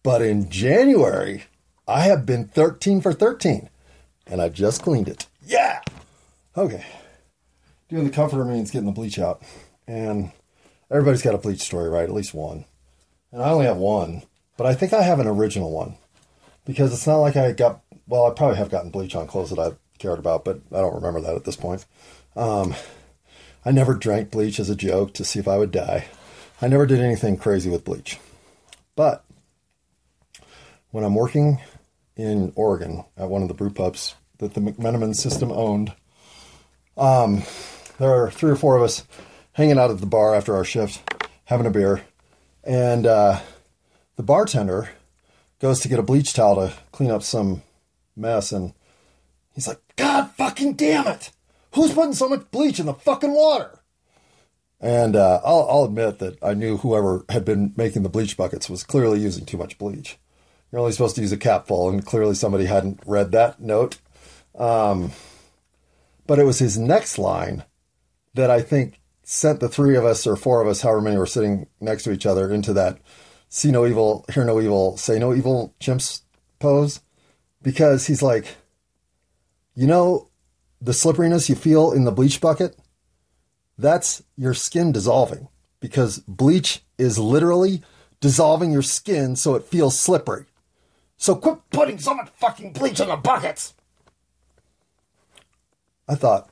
But 0.01 0.23
in 0.23 0.49
January, 0.49 1.43
I 1.87 2.05
have 2.05 2.25
been 2.25 2.47
13 2.47 3.01
for 3.01 3.13
13 3.13 3.69
and 4.25 4.41
I 4.41 4.49
just 4.49 4.81
cleaned 4.81 5.09
it. 5.09 5.27
Yeah. 5.45 5.79
Okay. 6.57 6.83
doing 7.87 8.03
the 8.03 8.09
comforter 8.09 8.45
means 8.45 8.71
getting 8.71 8.87
the 8.87 8.91
bleach 8.93 9.19
out. 9.19 9.43
And 9.87 10.31
everybody's 10.91 11.21
got 11.21 11.35
a 11.35 11.39
bleach 11.39 11.61
story, 11.61 11.89
right? 11.89 12.03
At 12.03 12.13
least 12.13 12.33
one. 12.33 12.65
And 13.31 13.41
I 13.41 13.49
only 13.49 13.65
have 13.65 13.77
one, 13.77 14.23
but 14.57 14.67
I 14.67 14.73
think 14.73 14.93
I 14.93 15.01
have 15.01 15.19
an 15.19 15.27
original 15.27 15.71
one 15.71 15.95
because 16.65 16.93
it's 16.93 17.07
not 17.07 17.17
like 17.17 17.35
I 17.35 17.51
got, 17.51 17.81
well, 18.07 18.25
I 18.25 18.33
probably 18.33 18.57
have 18.57 18.69
gotten 18.69 18.89
bleach 18.89 19.15
on 19.15 19.27
clothes 19.27 19.49
that 19.49 19.59
I 19.59 19.71
cared 19.99 20.19
about, 20.19 20.45
but 20.45 20.61
I 20.71 20.77
don't 20.77 20.95
remember 20.95 21.21
that 21.21 21.35
at 21.35 21.43
this 21.43 21.55
point. 21.55 21.85
Um, 22.35 22.75
I 23.65 23.71
never 23.71 23.93
drank 23.93 24.31
bleach 24.31 24.59
as 24.59 24.69
a 24.69 24.75
joke 24.75 25.13
to 25.15 25.25
see 25.25 25.39
if 25.39 25.47
I 25.47 25.57
would 25.57 25.71
die. 25.71 26.05
I 26.61 26.67
never 26.67 26.85
did 26.85 26.99
anything 26.99 27.37
crazy 27.37 27.69
with 27.69 27.83
bleach. 27.83 28.17
But 28.95 29.23
when 30.91 31.03
I'm 31.03 31.15
working 31.15 31.61
in 32.15 32.53
Oregon 32.55 33.03
at 33.17 33.29
one 33.29 33.41
of 33.41 33.47
the 33.47 33.53
brew 33.53 33.69
pubs 33.69 34.15
that 34.39 34.53
the 34.53 34.61
McMenamin 34.61 35.15
system 35.15 35.51
owned, 35.51 35.93
um, 36.95 37.43
there 37.99 38.11
are 38.11 38.31
three 38.31 38.51
or 38.51 38.55
four 38.55 38.77
of 38.77 38.83
us 38.83 39.05
hanging 39.57 39.79
out 39.79 39.89
at 39.89 39.99
the 39.99 40.05
bar 40.05 40.35
after 40.35 40.55
our 40.55 40.63
shift, 40.63 41.01
having 41.45 41.65
a 41.65 41.71
beer, 41.71 42.03
and 42.63 43.07
uh, 43.07 43.39
the 44.15 44.21
bartender 44.21 44.89
goes 45.59 45.79
to 45.79 45.87
get 45.87 45.97
a 45.97 46.03
bleach 46.03 46.31
towel 46.31 46.55
to 46.55 46.73
clean 46.91 47.09
up 47.09 47.23
some 47.23 47.63
mess, 48.15 48.51
and 48.51 48.73
he's 49.53 49.67
like, 49.67 49.81
"God 49.95 50.29
fucking 50.37 50.73
damn 50.73 51.07
it! 51.07 51.31
Who's 51.73 51.91
putting 51.91 52.13
so 52.13 52.29
much 52.29 52.49
bleach 52.51 52.79
in 52.79 52.85
the 52.85 52.93
fucking 52.93 53.33
water?" 53.33 53.79
And 54.79 55.15
uh, 55.15 55.41
I'll, 55.43 55.67
I'll 55.67 55.85
admit 55.85 56.19
that 56.19 56.37
I 56.43 56.53
knew 56.53 56.77
whoever 56.77 57.25
had 57.29 57.43
been 57.43 57.73
making 57.75 58.03
the 58.03 58.09
bleach 58.09 58.37
buckets 58.37 58.69
was 58.69 58.83
clearly 58.83 59.19
using 59.19 59.43
too 59.43 59.57
much 59.57 59.79
bleach. 59.79 60.19
You're 60.71 60.81
only 60.81 60.91
supposed 60.91 61.15
to 61.15 61.21
use 61.21 61.31
a 61.31 61.37
capful, 61.37 61.89
and 61.89 62.05
clearly 62.05 62.35
somebody 62.35 62.65
hadn't 62.65 63.01
read 63.07 63.31
that 63.31 63.59
note. 63.59 63.97
Um, 64.53 65.13
but 66.27 66.37
it 66.37 66.43
was 66.43 66.59
his 66.59 66.77
next 66.77 67.17
line 67.17 67.63
that 68.35 68.51
I 68.51 68.61
think 68.61 68.99
sent 69.29 69.59
the 69.59 69.67
three 69.67 69.97
of 69.97 70.05
us 70.05 70.25
or 70.25 70.37
four 70.37 70.61
of 70.61 70.69
us, 70.69 70.81
however 70.81 71.01
many 71.01 71.17
were 71.17 71.25
sitting 71.25 71.67
next 71.81 72.03
to 72.03 72.13
each 72.13 72.25
other, 72.25 72.49
into 72.49 72.71
that 72.71 72.97
see 73.49 73.71
no 73.71 73.85
evil, 73.85 74.23
hear 74.33 74.45
no 74.45 74.61
evil, 74.61 74.95
say 74.95 75.19
no 75.19 75.33
evil 75.33 75.75
chimps 75.81 76.21
pose. 76.59 77.01
Because 77.61 78.07
he's 78.07 78.21
like, 78.21 78.55
you 79.75 79.85
know, 79.85 80.29
the 80.79 80.93
slipperiness 80.93 81.49
you 81.49 81.55
feel 81.55 81.91
in 81.91 82.05
the 82.05 82.11
bleach 82.11 82.39
bucket, 82.39 82.77
that's 83.77 84.23
your 84.37 84.53
skin 84.53 84.93
dissolving. 84.93 85.49
Because 85.81 86.19
bleach 86.19 86.85
is 86.97 87.19
literally 87.19 87.83
dissolving 88.21 88.71
your 88.71 88.81
skin 88.81 89.35
so 89.35 89.55
it 89.55 89.65
feels 89.65 89.99
slippery. 89.99 90.45
So 91.17 91.35
quit 91.35 91.59
putting 91.71 91.97
so 91.97 92.13
much 92.13 92.29
fucking 92.29 92.71
bleach 92.71 93.01
in 93.01 93.09
the 93.09 93.17
buckets. 93.17 93.73
I 96.07 96.15
thought, 96.15 96.49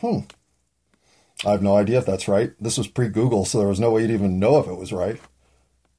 hmm, 0.00 0.20
I 1.46 1.52
have 1.52 1.62
no 1.62 1.76
idea 1.76 1.98
if 1.98 2.06
that's 2.06 2.26
right. 2.26 2.52
This 2.60 2.76
was 2.76 2.88
pre 2.88 3.08
Google, 3.08 3.44
so 3.44 3.58
there 3.58 3.68
was 3.68 3.78
no 3.78 3.92
way 3.92 4.02
you'd 4.02 4.10
even 4.10 4.40
know 4.40 4.58
if 4.58 4.66
it 4.66 4.74
was 4.74 4.92
right. 4.92 5.20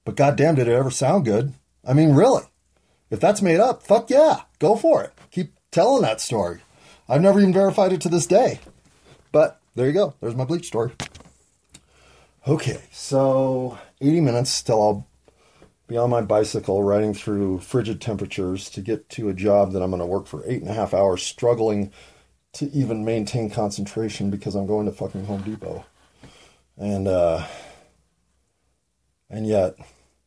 But 0.04 0.18
goddamn, 0.18 0.56
did 0.56 0.68
it 0.68 0.74
ever 0.74 0.92
sound 0.92 1.24
good? 1.24 1.54
I 1.88 1.94
mean, 1.94 2.14
really? 2.14 2.44
If 3.10 3.22
that's 3.22 3.42
made 3.42 3.62
up, 3.62 3.82
fuck 3.82 4.10
yeah, 4.10 4.42
go 4.60 4.76
for 4.76 5.02
it. 5.02 5.14
Keep 5.32 5.54
telling 5.72 6.02
that 6.02 6.20
story. 6.20 6.60
I've 7.08 7.22
never 7.22 7.40
even 7.40 7.54
verified 7.54 7.94
it 7.94 8.02
to 8.02 8.10
this 8.10 8.28
day. 8.28 8.60
But 9.32 9.62
there 9.74 9.88
you 9.88 9.94
go. 9.94 10.16
There's 10.20 10.36
my 10.36 10.44
bleach 10.44 10.68
story. 10.68 10.92
Okay, 12.46 12.82
so 12.92 13.78
80 14.02 14.20
minutes 14.20 14.62
till 14.62 14.82
I'll 14.82 15.08
be 15.88 15.96
on 15.96 16.10
my 16.10 16.22
bicycle 16.22 16.84
riding 16.84 17.14
through 17.14 17.60
frigid 17.60 18.02
temperatures 18.02 18.70
to 18.72 18.82
get 18.82 19.08
to 19.12 19.30
a 19.30 19.34
job 19.34 19.72
that 19.72 19.82
I'm 19.82 19.92
going 19.92 20.02
to 20.02 20.06
work 20.06 20.28
for 20.28 20.44
eight 20.46 20.62
and 20.62 20.70
a 20.70 20.74
half 20.74 20.94
hours, 20.94 21.24
struggling 21.24 21.94
to 22.58 22.72
even 22.72 23.06
maintain 23.06 23.52
concentration 23.52 24.32
because 24.32 24.56
I'm 24.56 24.66
going 24.66 24.88
to 24.88 24.92
fucking 24.92 25.26
Home 25.26 25.44
Depot. 25.44 25.86
And 26.76 27.08
uh 27.08 27.46
and 29.30 29.46
yet 29.46 29.76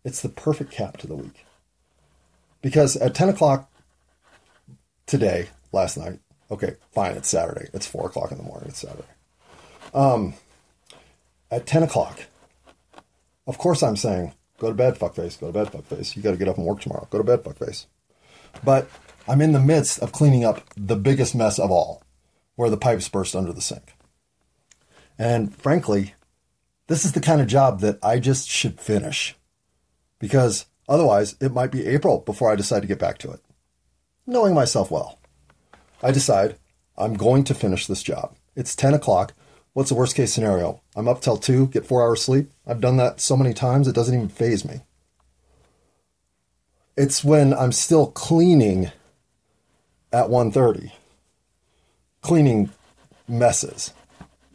it's 0.04 0.22
the 0.22 0.28
perfect 0.28 0.70
cap 0.70 0.96
to 0.98 1.06
the 1.06 1.16
week. 1.16 1.44
Because 2.62 2.96
at 2.96 3.14
10 3.14 3.30
o'clock 3.30 3.70
today, 5.06 5.48
last 5.72 5.96
night, 5.96 6.20
okay, 6.50 6.76
fine, 6.92 7.16
it's 7.16 7.28
Saturday. 7.28 7.68
It's 7.72 7.86
4 7.86 8.06
o'clock 8.06 8.30
in 8.30 8.38
the 8.38 8.44
morning, 8.44 8.68
it's 8.68 8.80
Saturday. 8.80 9.08
Um, 9.92 10.34
at 11.50 11.66
10 11.66 11.82
o'clock, 11.82 12.20
of 13.46 13.58
course 13.58 13.82
I'm 13.82 13.96
saying, 13.96 14.34
go 14.58 14.68
to 14.68 14.74
bed, 14.74 14.98
fuckface, 14.98 15.40
go 15.40 15.48
to 15.48 15.52
bed, 15.52 15.72
fuckface. 15.72 16.14
You 16.14 16.22
got 16.22 16.32
to 16.32 16.36
get 16.36 16.48
up 16.48 16.58
and 16.58 16.66
work 16.66 16.80
tomorrow. 16.80 17.08
Go 17.10 17.18
to 17.18 17.24
bed, 17.24 17.42
fuckface. 17.42 17.86
But 18.62 18.88
I'm 19.26 19.40
in 19.40 19.52
the 19.52 19.60
midst 19.60 19.98
of 20.00 20.12
cleaning 20.12 20.44
up 20.44 20.62
the 20.76 20.96
biggest 20.96 21.34
mess 21.34 21.58
of 21.58 21.70
all 21.70 22.02
where 22.60 22.68
the 22.68 22.76
pipes 22.76 23.08
burst 23.08 23.34
under 23.34 23.54
the 23.54 23.60
sink. 23.62 23.94
And 25.18 25.56
frankly, 25.56 26.12
this 26.88 27.06
is 27.06 27.12
the 27.12 27.20
kind 27.20 27.40
of 27.40 27.46
job 27.46 27.80
that 27.80 27.98
I 28.02 28.18
just 28.18 28.50
should 28.50 28.78
finish 28.78 29.34
because 30.18 30.66
otherwise 30.86 31.36
it 31.40 31.54
might 31.54 31.72
be 31.72 31.86
April 31.86 32.18
before 32.18 32.52
I 32.52 32.56
decide 32.56 32.80
to 32.82 32.86
get 32.86 32.98
back 32.98 33.16
to 33.18 33.30
it. 33.30 33.40
Knowing 34.26 34.52
myself 34.52 34.90
well, 34.90 35.18
I 36.02 36.10
decide 36.10 36.56
I'm 36.98 37.14
going 37.14 37.44
to 37.44 37.54
finish 37.54 37.86
this 37.86 38.02
job. 38.02 38.36
It's 38.54 38.76
10 38.76 38.92
o'clock. 38.92 39.32
What's 39.72 39.88
the 39.88 39.96
worst 39.96 40.14
case 40.14 40.34
scenario? 40.34 40.82
I'm 40.94 41.08
up 41.08 41.22
till 41.22 41.38
2, 41.38 41.68
get 41.68 41.86
four 41.86 42.02
hours 42.02 42.20
sleep. 42.20 42.50
I've 42.66 42.82
done 42.82 42.98
that 42.98 43.22
so 43.22 43.38
many 43.38 43.54
times 43.54 43.88
it 43.88 43.94
doesn't 43.94 44.14
even 44.14 44.28
phase 44.28 44.66
me. 44.66 44.82
It's 46.94 47.24
when 47.24 47.54
I'm 47.54 47.72
still 47.72 48.08
cleaning 48.08 48.92
at 50.12 50.26
1.30 50.26 50.92
cleaning 52.22 52.70
messes 53.28 53.92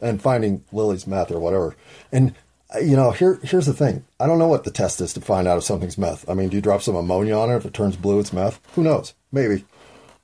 and 0.00 0.20
finding 0.20 0.64
Lily's 0.72 1.06
meth 1.06 1.30
or 1.30 1.38
whatever. 1.40 1.76
And 2.12 2.34
you 2.80 2.96
know, 2.96 3.12
here 3.12 3.38
here's 3.42 3.66
the 3.66 3.72
thing. 3.72 4.04
I 4.18 4.26
don't 4.26 4.38
know 4.38 4.48
what 4.48 4.64
the 4.64 4.70
test 4.70 5.00
is 5.00 5.12
to 5.14 5.20
find 5.20 5.46
out 5.46 5.58
if 5.58 5.64
something's 5.64 5.98
meth. 5.98 6.28
I 6.28 6.34
mean, 6.34 6.48
do 6.48 6.56
you 6.56 6.62
drop 6.62 6.82
some 6.82 6.96
ammonia 6.96 7.36
on 7.36 7.50
it? 7.50 7.56
If 7.56 7.64
it 7.64 7.74
turns 7.74 7.96
blue, 7.96 8.18
it's 8.18 8.32
meth. 8.32 8.60
Who 8.74 8.82
knows? 8.82 9.14
Maybe. 9.32 9.64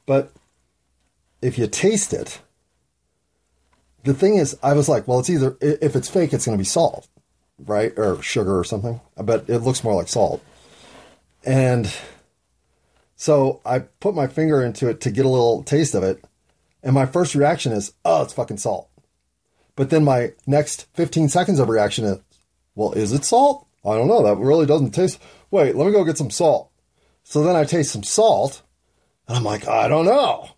But 0.06 0.32
if 1.40 1.58
you 1.58 1.66
taste 1.66 2.12
it, 2.12 2.40
the 4.04 4.14
thing 4.14 4.36
is, 4.36 4.56
I 4.62 4.72
was 4.72 4.88
like, 4.88 5.06
well, 5.06 5.20
it's 5.20 5.30
either 5.30 5.56
if 5.60 5.94
it's 5.94 6.08
fake, 6.08 6.32
it's 6.32 6.44
going 6.44 6.58
to 6.58 6.62
be 6.62 6.66
salt, 6.66 7.08
right, 7.58 7.92
or 7.96 8.20
sugar 8.22 8.58
or 8.58 8.64
something. 8.64 9.00
But 9.16 9.48
it 9.48 9.58
looks 9.58 9.84
more 9.84 9.94
like 9.94 10.08
salt. 10.08 10.42
And 11.44 11.92
so 13.16 13.60
I 13.64 13.80
put 13.80 14.14
my 14.14 14.26
finger 14.26 14.62
into 14.62 14.88
it 14.88 15.00
to 15.02 15.10
get 15.10 15.24
a 15.24 15.28
little 15.28 15.62
taste 15.62 15.94
of 15.94 16.02
it, 16.02 16.24
and 16.82 16.94
my 16.94 17.06
first 17.06 17.34
reaction 17.34 17.72
is, 17.72 17.92
oh, 18.04 18.22
it's 18.22 18.32
fucking 18.32 18.58
salt. 18.58 18.88
But 19.76 19.90
then 19.90 20.04
my 20.04 20.32
next 20.46 20.86
15 20.94 21.28
seconds 21.28 21.58
of 21.58 21.68
reaction 21.68 22.04
is, 22.04 22.18
well, 22.74 22.92
is 22.92 23.12
it 23.12 23.24
salt? 23.24 23.66
I 23.84 23.96
don't 23.96 24.08
know. 24.08 24.22
That 24.22 24.36
really 24.36 24.66
doesn't 24.66 24.92
taste. 24.92 25.20
Wait, 25.50 25.74
let 25.74 25.86
me 25.86 25.92
go 25.92 26.04
get 26.04 26.18
some 26.18 26.30
salt. 26.30 26.70
So 27.24 27.42
then 27.42 27.56
I 27.56 27.64
taste 27.64 27.92
some 27.92 28.02
salt, 28.02 28.62
and 29.28 29.36
I'm 29.36 29.44
like, 29.44 29.66
I 29.68 29.88
don't 29.88 30.04
know. 30.04 30.50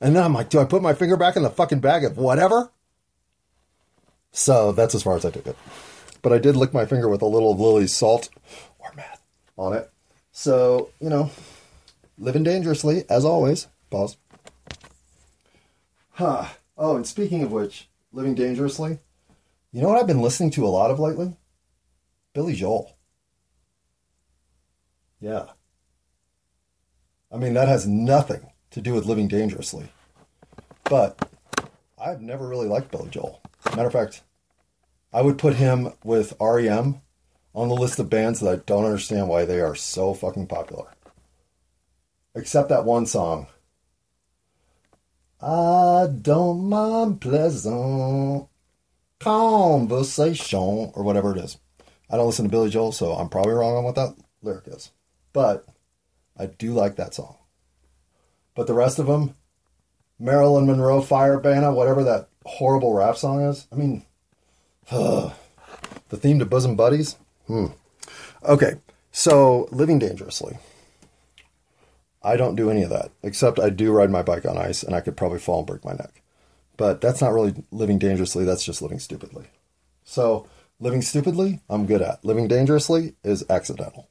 And 0.00 0.16
then 0.16 0.24
I'm 0.24 0.32
like, 0.32 0.48
do 0.48 0.58
I 0.58 0.64
put 0.64 0.82
my 0.82 0.94
finger 0.94 1.16
back 1.16 1.36
in 1.36 1.42
the 1.42 1.50
fucking 1.50 1.80
bag 1.80 2.04
of 2.04 2.16
whatever? 2.16 2.72
So 4.32 4.72
that's 4.72 4.94
as 4.94 5.02
far 5.02 5.16
as 5.16 5.24
I 5.24 5.30
took 5.30 5.46
it. 5.46 5.56
But 6.22 6.32
I 6.32 6.38
did 6.38 6.56
lick 6.56 6.72
my 6.72 6.86
finger 6.86 7.08
with 7.08 7.22
a 7.22 7.26
little 7.26 7.52
of 7.52 7.60
Lily's 7.60 7.94
salt 7.94 8.30
or 8.78 8.92
meth 8.94 9.22
on 9.56 9.74
it. 9.74 9.90
So, 10.32 10.90
you 11.00 11.10
know, 11.10 11.30
living 12.18 12.44
dangerously, 12.44 13.04
as 13.10 13.24
always. 13.24 13.68
Pause. 13.90 14.16
Huh. 16.20 16.44
Oh, 16.76 16.96
and 16.96 17.06
speaking 17.06 17.42
of 17.42 17.50
which, 17.50 17.88
living 18.12 18.34
dangerously, 18.34 18.98
you 19.72 19.80
know 19.80 19.88
what 19.88 19.96
I've 19.96 20.06
been 20.06 20.20
listening 20.20 20.50
to 20.50 20.66
a 20.66 20.68
lot 20.68 20.90
of 20.90 21.00
lately? 21.00 21.34
Billy 22.34 22.54
Joel. 22.54 22.94
Yeah. 25.18 25.46
I 27.32 27.38
mean, 27.38 27.54
that 27.54 27.68
has 27.68 27.86
nothing 27.86 28.52
to 28.72 28.82
do 28.82 28.92
with 28.92 29.06
living 29.06 29.28
dangerously. 29.28 29.88
But 30.84 31.26
I've 31.98 32.20
never 32.20 32.46
really 32.46 32.68
liked 32.68 32.90
Billy 32.90 33.08
Joel. 33.08 33.40
Matter 33.74 33.86
of 33.86 33.94
fact, 33.94 34.22
I 35.14 35.22
would 35.22 35.38
put 35.38 35.54
him 35.54 35.94
with 36.04 36.34
REM 36.38 37.00
on 37.54 37.68
the 37.68 37.74
list 37.74 37.98
of 37.98 38.10
bands 38.10 38.40
that 38.40 38.52
I 38.52 38.56
don't 38.56 38.84
understand 38.84 39.30
why 39.30 39.46
they 39.46 39.62
are 39.62 39.74
so 39.74 40.12
fucking 40.12 40.48
popular. 40.48 40.88
Except 42.34 42.68
that 42.68 42.84
one 42.84 43.06
song 43.06 43.46
I 45.42 46.06
don't 46.20 46.68
mind 46.68 47.20
pleasant 47.20 48.46
conversation 49.18 50.58
or 50.94 51.02
whatever 51.02 51.34
it 51.34 51.38
is. 51.38 51.58
I 52.10 52.16
don't 52.16 52.26
listen 52.26 52.46
to 52.46 52.50
Billy 52.50 52.70
Joel, 52.70 52.92
so 52.92 53.12
I'm 53.12 53.28
probably 53.28 53.54
wrong 53.54 53.76
on 53.76 53.84
what 53.84 53.94
that 53.94 54.16
lyric 54.42 54.66
is. 54.66 54.90
But 55.32 55.66
I 56.36 56.46
do 56.46 56.72
like 56.72 56.96
that 56.96 57.14
song. 57.14 57.36
But 58.54 58.66
the 58.66 58.74
rest 58.74 58.98
of 58.98 59.06
them, 59.06 59.34
Marilyn 60.18 60.66
Monroe, 60.66 61.00
Fire 61.00 61.38
Banner, 61.38 61.72
whatever 61.72 62.02
that 62.04 62.28
horrible 62.44 62.92
rap 62.92 63.16
song 63.16 63.42
is, 63.42 63.66
I 63.72 63.76
mean, 63.76 64.04
uh, 64.90 65.30
the 66.08 66.16
theme 66.16 66.38
to 66.40 66.44
Bosom 66.44 66.76
Buddies? 66.76 67.16
Hmm. 67.46 67.66
Okay, 68.44 68.74
so 69.12 69.68
Living 69.70 69.98
Dangerously. 69.98 70.58
I 72.22 72.36
don't 72.36 72.56
do 72.56 72.70
any 72.70 72.82
of 72.82 72.90
that, 72.90 73.12
except 73.22 73.58
I 73.58 73.70
do 73.70 73.92
ride 73.92 74.10
my 74.10 74.22
bike 74.22 74.44
on 74.44 74.58
ice 74.58 74.82
and 74.82 74.94
I 74.94 75.00
could 75.00 75.16
probably 75.16 75.38
fall 75.38 75.58
and 75.58 75.66
break 75.66 75.84
my 75.84 75.92
neck. 75.92 76.22
But 76.76 77.00
that's 77.00 77.20
not 77.20 77.32
really 77.32 77.54
living 77.70 77.98
dangerously, 77.98 78.44
that's 78.44 78.64
just 78.64 78.82
living 78.82 78.98
stupidly. 78.98 79.46
So, 80.04 80.46
living 80.78 81.02
stupidly, 81.02 81.60
I'm 81.68 81.86
good 81.86 82.02
at. 82.02 82.24
Living 82.24 82.48
dangerously 82.48 83.14
is 83.22 83.44
accidental. 83.48 84.08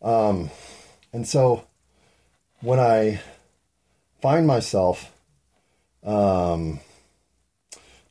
Um, 0.00 0.50
and 1.12 1.26
so, 1.26 1.66
when 2.60 2.80
I 2.80 3.20
find 4.20 4.46
myself 4.46 5.12
um, 6.04 6.80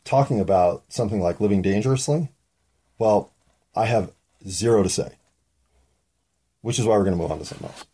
talking 0.03 0.39
about 0.39 0.83
something 0.89 1.21
like 1.21 1.41
living 1.41 1.61
dangerously, 1.61 2.29
well, 2.97 3.31
I 3.75 3.85
have 3.85 4.11
zero 4.47 4.83
to 4.83 4.89
say, 4.89 5.13
which 6.61 6.79
is 6.79 6.85
why 6.85 6.97
we're 6.97 7.03
going 7.03 7.15
to 7.15 7.21
move 7.21 7.31
on 7.31 7.39
to 7.39 7.45
something 7.45 7.67
else. 7.67 7.85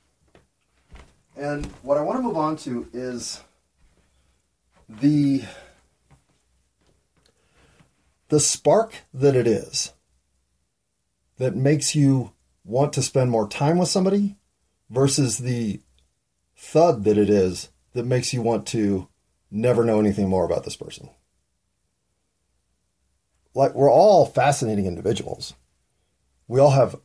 And 1.36 1.66
what 1.82 1.98
I 1.98 2.02
want 2.02 2.20
to 2.20 2.24
move 2.24 2.38
on 2.38 2.58
to 2.58 2.88
is 2.94 3.42
the 4.88 5.44
the 8.30 8.40
spark 8.40 8.96
that 9.14 9.36
it 9.36 9.48
is 9.48 9.94
that 11.38 11.56
makes 11.56 11.96
you 11.96 12.34
want 12.64 12.94
to 12.94 13.02
spend 13.02 13.30
more 13.30 13.48
time 13.48 13.78
with 13.78 13.90
somebody 13.90 14.38
versus 14.90 15.40
the 15.40 15.82
thud 16.56 17.04
that 17.04 17.18
it 17.18 17.30
is 17.30 17.70
that 17.94 18.06
makes 18.06 18.34
you 18.34 18.42
want 18.42 18.66
to 18.66 19.08
never 19.52 19.84
know 19.84 20.00
anything 20.00 20.30
more 20.30 20.46
about 20.46 20.64
this 20.64 20.76
person. 20.76 21.10
Like, 23.54 23.76
we're 23.76 23.92
all 23.92 24.26
fascinating 24.26 24.88
individuals. 24.88 25.54
We 26.48 26.60
all 26.60 26.72
have 26.72 26.96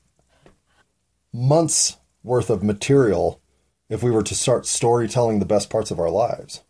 months 1.32 1.98
worth 2.22 2.48
of 2.48 2.62
material 2.62 3.42
if 3.88 4.02
we 4.02 4.10
were 4.10 4.22
to 4.22 4.34
start 4.34 4.66
storytelling 4.66 5.38
the 5.38 5.46
best 5.46 5.70
parts 5.70 5.90
of 5.90 5.98
our 5.98 6.10
lives. 6.10 6.62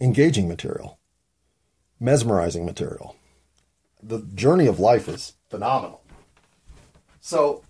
Engaging 0.00 0.48
material, 0.48 0.98
mesmerizing 2.00 2.64
material. 2.64 3.16
The 4.02 4.22
journey 4.34 4.66
of 4.66 4.78
life 4.78 5.08
is 5.08 5.34
phenomenal. 5.48 6.02
So, 7.20 7.62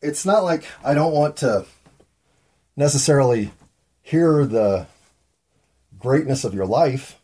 it's 0.00 0.26
not 0.26 0.42
like 0.42 0.64
I 0.84 0.94
don't 0.94 1.12
want 1.12 1.36
to 1.38 1.66
necessarily 2.76 3.52
hear 4.02 4.44
the 4.44 4.86
greatness 5.98 6.44
of 6.44 6.54
your 6.54 6.66
life, 6.66 7.20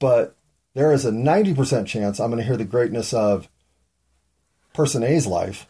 but 0.00 0.36
there 0.74 0.92
is 0.92 1.04
a 1.04 1.12
90% 1.12 1.86
chance 1.86 2.18
I'm 2.18 2.30
going 2.30 2.42
to 2.42 2.46
hear 2.46 2.56
the 2.56 2.64
greatness 2.64 3.14
of 3.14 3.48
person 4.72 5.04
A's 5.04 5.26
life 5.26 5.66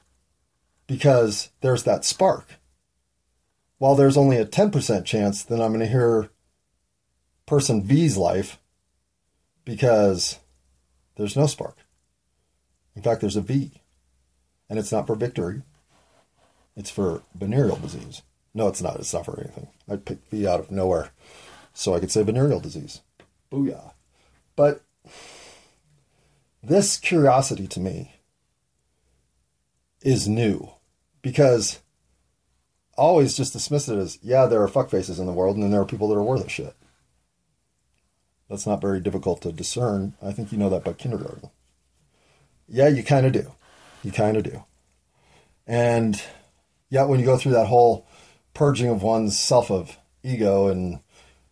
because 0.87 1.51
there's 1.61 1.85
that 1.85 2.05
spark. 2.05 2.47
While 3.79 3.95
there's 3.95 4.17
only 4.17 4.37
a 4.37 4.47
10% 4.47 5.05
chance 5.05 5.43
that 5.43 5.61
I'm 5.61 5.73
going 5.73 5.81
to 5.81 5.87
hear 5.87 6.31
person 7.47 7.83
V's 7.83 8.17
life 8.17 8.59
because 9.65 10.39
there's 11.17 11.37
no 11.37 11.47
spark. 11.47 11.77
In 12.97 13.03
fact, 13.03 13.21
there's 13.21 13.37
a 13.37 13.41
V, 13.41 13.73
and 14.69 14.79
it's 14.79 14.93
not 14.93 15.07
for 15.07 15.17
victory, 15.17 15.63
it's 16.77 16.91
for 16.91 17.23
venereal 17.35 17.77
disease. 17.77 18.23
No, 18.55 18.69
it's 18.69 18.81
not. 18.81 18.97
It's 18.97 19.13
not 19.13 19.25
for 19.25 19.41
anything. 19.41 19.69
I 19.89 19.97
picked 19.97 20.31
V 20.31 20.47
out 20.47 20.61
of 20.61 20.71
nowhere 20.71 21.11
so 21.73 21.95
I 21.95 22.01
could 22.01 22.11
say 22.11 22.23
venereal 22.23 22.61
disease. 22.61 23.01
Booyah. 23.51 23.93
But 24.55 24.83
this 26.63 26.97
curiosity 26.97 27.67
to 27.69 27.81
me 27.81 28.15
is 30.01 30.29
new 30.29 30.71
because 31.25 31.81
I 32.99 33.01
always 33.01 33.35
just 33.35 33.55
dismiss 33.55 33.89
it 33.89 33.97
as, 33.97 34.19
yeah, 34.23 34.45
there 34.45 34.63
are 34.63 34.69
fuckfaces 34.69 35.19
in 35.19 35.25
the 35.25 35.33
world 35.33 35.57
and 35.57 35.65
then 35.65 35.71
there 35.71 35.81
are 35.81 35.87
people 35.87 36.07
that 36.09 36.17
are 36.17 36.23
worth 36.23 36.45
a 36.45 36.51
shit. 36.51 36.77
That's 38.51 38.67
not 38.67 38.83
very 38.83 39.01
difficult 39.01 39.41
to 39.41 39.51
discern. 39.51 40.15
I 40.23 40.33
think 40.33 40.53
you 40.53 40.59
know 40.59 40.69
that 40.69 40.85
by 40.85 40.93
kindergarten. 40.93 41.51
Yeah, 42.69 42.89
you 42.89 43.03
kind 43.03 43.25
of 43.25 43.33
do. 43.33 43.53
You 44.03 44.13
kind 44.13 44.37
of 44.37 44.45
do. 44.45 44.65
And 45.67 46.23
yet, 46.91 47.09
when 47.09 47.21
you 47.21 47.27
go 47.27 47.39
through 47.39 47.53
that 47.53 47.69
whole 47.69 48.07
purging 48.53 48.91
of 48.91 49.03
one's 49.03 49.39
self 49.39 49.71
of 49.71 49.97
ego 50.23 50.69
and 50.69 51.01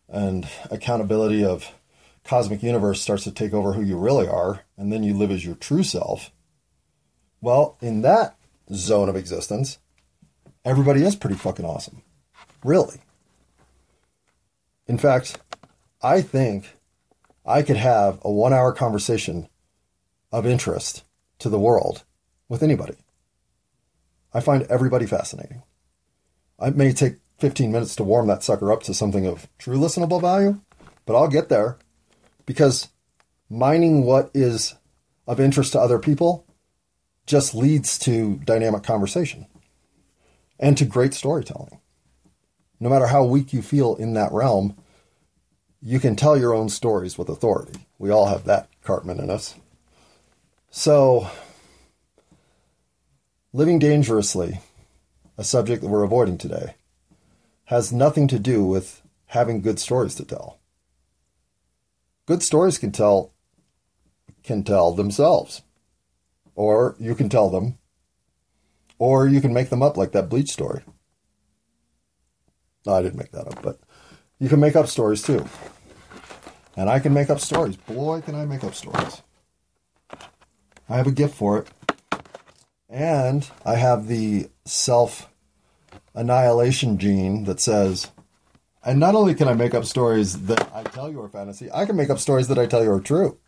and 0.07 0.47
accountability 0.71 1.43
of 1.43 1.73
cosmic 2.25 2.63
universe 2.63 3.01
starts 3.01 3.25
to 3.25 3.33
take 3.33 3.55
over 3.55 3.73
who 3.73 3.83
you 3.83 3.97
really 3.97 4.29
are, 4.29 4.65
and 4.77 4.93
then 4.93 5.03
you 5.03 5.15
live 5.17 5.31
as 5.31 5.47
your 5.47 5.55
true 5.55 5.83
self. 5.83 6.31
Well, 7.41 7.79
in 7.81 8.03
that 8.03 8.37
zone 8.73 9.09
of 9.09 9.17
existence, 9.17 9.79
everybody 10.65 11.03
is 11.03 11.17
pretty 11.17 11.37
fucking 11.37 11.65
awesome. 11.65 12.03
Really. 12.65 13.01
In 14.87 14.99
fact, 14.99 15.39
I 16.03 16.21
think 16.21 16.77
I 17.45 17.63
could 17.63 17.77
have 17.77 18.19
a 18.23 18.31
one 18.31 18.53
hour 18.53 18.73
conversation 18.73 19.49
of 20.31 20.47
interest 20.47 21.05
to 21.39 21.49
the 21.49 21.59
world 21.59 22.05
with 22.49 22.63
anybody. 22.63 22.97
I 24.35 24.41
find 24.41 24.63
everybody 24.65 25.07
fascinating. 25.07 25.63
It 26.61 26.77
may 26.77 26.93
take 26.93 27.17
15 27.39 27.73
minutes 27.73 27.97
to 27.97 28.05
warm 28.05 28.29
that 28.29 28.43
sucker 28.43 28.73
up 28.73 28.83
to 28.85 28.95
something 28.95 29.27
of 29.27 29.49
true 29.59 29.77
listenable 29.77 30.21
value, 30.21 30.61
but 31.05 31.17
I'll 31.17 31.29
get 31.29 31.49
there 31.49 31.79
because 32.47 32.89
mining 33.51 34.05
what 34.05 34.31
is 34.33 34.75
of 35.27 35.41
interest 35.41 35.73
to 35.73 35.81
other 35.81 35.99
people 35.99 36.47
just 37.27 37.55
leads 37.55 37.99
to 38.01 38.37
dynamic 38.45 38.83
conversation 38.83 39.47
and 40.59 40.77
to 40.79 40.85
great 40.85 41.15
storytelling. 41.15 41.81
No 42.81 42.89
matter 42.89 43.07
how 43.07 43.25
weak 43.25 43.53
you 43.53 43.63
feel 43.63 43.95
in 43.97 44.15
that 44.15 44.33
realm, 44.33 44.77
you 45.81 45.99
can 45.99 46.17
tell 46.17 46.37
your 46.37 46.55
own 46.55 46.69
stories 46.69 47.19
with 47.19 47.29
authority. 47.29 47.87
We 47.99 48.11
all 48.11 48.27
have 48.27 48.45
that 48.45 48.69
Cartman 48.83 49.21
in 49.21 49.31
us. 49.31 49.55
So, 50.71 51.29
living 53.53 53.79
dangerously, 53.79 54.61
a 55.37 55.45
subject 55.45 55.83
that 55.83 55.89
we're 55.89 56.03
avoiding 56.03 56.39
today, 56.39 56.75
has 57.67 57.93
nothing 57.93 58.29
to 58.29 58.39
do 58.39 58.65
with 58.65 59.03
having 59.27 59.61
good 59.61 59.79
stories 59.79 60.15
to 60.17 60.25
tell. 60.25 60.59
Good 62.27 62.43
stories 62.43 62.79
can 62.79 62.93
tell 62.93 63.33
can 64.43 64.65
tell 64.65 64.93
themselves. 64.93 65.63
Or 66.55 66.97
you 66.99 67.15
can 67.15 67.29
tell 67.29 67.51
them. 67.51 67.79
Or 68.99 69.27
you 69.27 69.41
can 69.41 69.53
make 69.53 69.71
them 69.71 69.83
up 69.83 69.97
like 69.97 70.13
that 70.13 70.29
bleach 70.29 70.51
story. 70.51 70.83
No, 72.87 72.95
I 72.95 73.03
didn't 73.03 73.19
make 73.19 73.33
that 73.33 73.47
up, 73.47 73.63
but 73.63 73.81
you 74.39 74.49
can 74.49 74.61
make 74.61 74.77
up 74.77 74.89
stories 74.89 75.23
too. 75.23 75.47
And 76.77 76.89
I 76.89 76.99
can 76.99 77.13
make 77.13 77.31
up 77.31 77.41
stories. 77.41 77.77
Boy, 77.77 78.21
can 78.21 78.35
I 78.35 78.45
make 78.45 78.65
up 78.65 78.75
stories. 78.75 79.23
I 80.89 80.97
have 80.97 81.07
a 81.07 81.13
gift 81.13 81.35
for 81.35 81.59
it. 81.59 81.69
And 82.89 83.49
I 83.65 83.77
have 83.77 84.07
the 84.09 84.51
self 84.65 85.29
annihilation 86.15 86.99
gene 86.99 87.45
that 87.45 87.61
says, 87.61 88.11
and 88.85 88.99
not 88.99 89.15
only 89.15 89.35
can 89.35 89.49
I 89.49 89.55
make 89.55 89.75
up 89.75 89.85
stories 89.85 90.43
that 90.47 90.69
I 90.75 90.83
tell 90.83 91.11
you 91.11 91.21
are 91.23 91.29
fantasy, 91.29 91.71
I 91.73 91.87
can 91.87 91.97
make 91.97 92.11
up 92.11 92.19
stories 92.19 92.49
that 92.49 92.59
I 92.59 92.67
tell 92.67 92.83
you 92.83 92.91
are 92.91 93.01
true. 93.01 93.39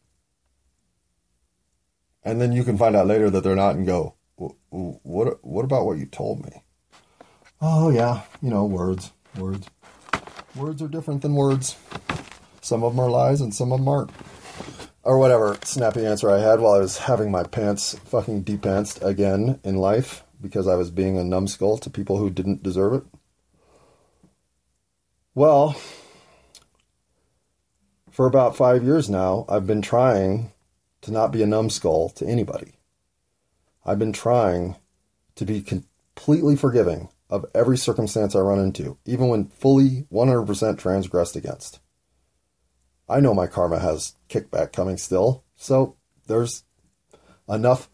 And 2.24 2.40
then 2.40 2.52
you 2.52 2.64
can 2.64 2.78
find 2.78 2.96
out 2.96 3.06
later 3.06 3.28
that 3.30 3.42
they're 3.42 3.54
not 3.54 3.76
and 3.76 3.86
go, 3.86 4.14
what, 4.36 5.44
what 5.44 5.64
about 5.64 5.84
what 5.84 5.98
you 5.98 6.06
told 6.06 6.44
me? 6.44 6.62
Oh, 7.60 7.90
yeah, 7.90 8.22
you 8.42 8.50
know, 8.50 8.64
words, 8.64 9.12
words. 9.36 9.68
Words 10.56 10.82
are 10.82 10.88
different 10.88 11.22
than 11.22 11.34
words. 11.34 11.76
Some 12.60 12.82
of 12.82 12.92
them 12.92 13.00
are 13.00 13.10
lies 13.10 13.40
and 13.40 13.54
some 13.54 13.72
of 13.72 13.78
them 13.78 13.88
aren't. 13.88 14.10
Or 15.02 15.18
whatever 15.18 15.58
snappy 15.64 16.06
answer 16.06 16.30
I 16.30 16.38
had 16.38 16.60
while 16.60 16.74
I 16.74 16.78
was 16.78 16.98
having 16.98 17.30
my 17.30 17.42
pants 17.42 17.98
fucking 18.06 18.42
depantsed 18.42 19.02
again 19.02 19.60
in 19.62 19.76
life 19.76 20.24
because 20.40 20.66
I 20.66 20.76
was 20.76 20.90
being 20.90 21.18
a 21.18 21.24
numbskull 21.24 21.76
to 21.78 21.90
people 21.90 22.16
who 22.16 22.30
didn't 22.30 22.62
deserve 22.62 22.94
it? 22.94 23.02
Well, 25.34 25.76
for 28.10 28.26
about 28.26 28.56
five 28.56 28.82
years 28.82 29.10
now, 29.10 29.44
I've 29.48 29.66
been 29.66 29.82
trying 29.82 30.52
to 31.04 31.12
not 31.12 31.32
be 31.32 31.42
a 31.42 31.46
numbskull 31.46 32.08
to 32.08 32.26
anybody. 32.26 32.72
I've 33.84 33.98
been 33.98 34.12
trying 34.12 34.76
to 35.34 35.44
be 35.44 35.60
completely 35.60 36.56
forgiving 36.56 37.10
of 37.28 37.44
every 37.54 37.76
circumstance 37.76 38.34
I 38.34 38.40
run 38.40 38.58
into, 38.58 38.96
even 39.04 39.28
when 39.28 39.48
fully 39.48 40.06
100% 40.10 40.78
transgressed 40.78 41.36
against. 41.36 41.80
I 43.06 43.20
know 43.20 43.34
my 43.34 43.46
karma 43.46 43.80
has 43.80 44.14
kickback 44.30 44.72
coming 44.72 44.96
still, 44.96 45.44
so 45.56 45.96
there's 46.26 46.64
enough 47.48 47.90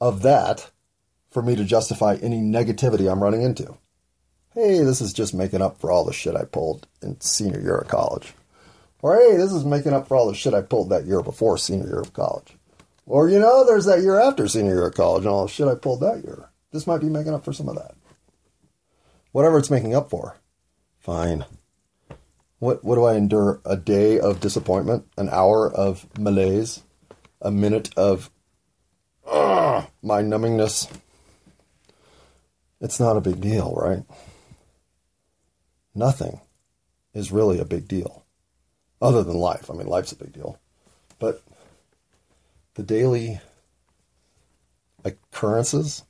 of 0.00 0.22
that 0.22 0.70
for 1.30 1.42
me 1.42 1.56
to 1.56 1.64
justify 1.64 2.16
any 2.22 2.40
negativity 2.40 3.10
I'm 3.10 3.22
running 3.22 3.42
into. 3.42 3.76
Hey, 4.54 4.78
this 4.78 5.02
is 5.02 5.12
just 5.12 5.34
making 5.34 5.60
up 5.60 5.80
for 5.80 5.90
all 5.90 6.04
the 6.04 6.14
shit 6.14 6.34
I 6.34 6.44
pulled 6.44 6.86
in 7.02 7.20
senior 7.20 7.60
year 7.60 7.76
of 7.76 7.88
college. 7.88 8.32
Or 9.04 9.18
hey, 9.18 9.36
this 9.36 9.52
is 9.52 9.66
making 9.66 9.92
up 9.92 10.08
for 10.08 10.16
all 10.16 10.28
the 10.28 10.34
shit 10.34 10.54
I 10.54 10.62
pulled 10.62 10.88
that 10.88 11.04
year 11.04 11.20
before 11.20 11.58
senior 11.58 11.88
year 11.88 12.00
of 12.00 12.14
college. 12.14 12.56
Or 13.04 13.28
you 13.28 13.38
know, 13.38 13.62
there's 13.62 13.84
that 13.84 14.00
year 14.00 14.18
after 14.18 14.48
senior 14.48 14.72
year 14.72 14.86
of 14.86 14.94
college 14.94 15.24
and 15.24 15.28
all 15.28 15.44
the 15.44 15.52
shit 15.52 15.68
I 15.68 15.74
pulled 15.74 16.00
that 16.00 16.24
year. 16.24 16.48
This 16.72 16.86
might 16.86 17.02
be 17.02 17.10
making 17.10 17.34
up 17.34 17.44
for 17.44 17.52
some 17.52 17.68
of 17.68 17.76
that. 17.76 17.94
Whatever 19.32 19.58
it's 19.58 19.70
making 19.70 19.94
up 19.94 20.08
for. 20.08 20.38
Fine. 21.00 21.44
What 22.60 22.82
what 22.82 22.94
do 22.94 23.04
I 23.04 23.16
endure? 23.16 23.60
A 23.66 23.76
day 23.76 24.18
of 24.18 24.40
disappointment, 24.40 25.04
an 25.18 25.28
hour 25.28 25.70
of 25.70 26.06
malaise, 26.18 26.82
a 27.42 27.50
minute 27.50 27.90
of 27.98 28.30
uh, 29.26 29.84
my 30.02 30.22
numbingness. 30.22 30.90
It's 32.80 32.98
not 32.98 33.18
a 33.18 33.20
big 33.20 33.38
deal, 33.42 33.74
right? 33.76 34.04
Nothing 35.94 36.40
is 37.12 37.30
really 37.30 37.58
a 37.58 37.66
big 37.66 37.86
deal, 37.86 38.23
other 39.00 39.22
than 39.22 39.36
life. 39.36 39.70
I 39.70 39.74
mean, 39.74 39.86
life's 39.86 40.12
a 40.12 40.16
big 40.16 40.32
deal, 40.32 40.58
but 41.18 41.42
the 42.74 42.82
daily 42.82 43.40
occurrences, 45.04 46.04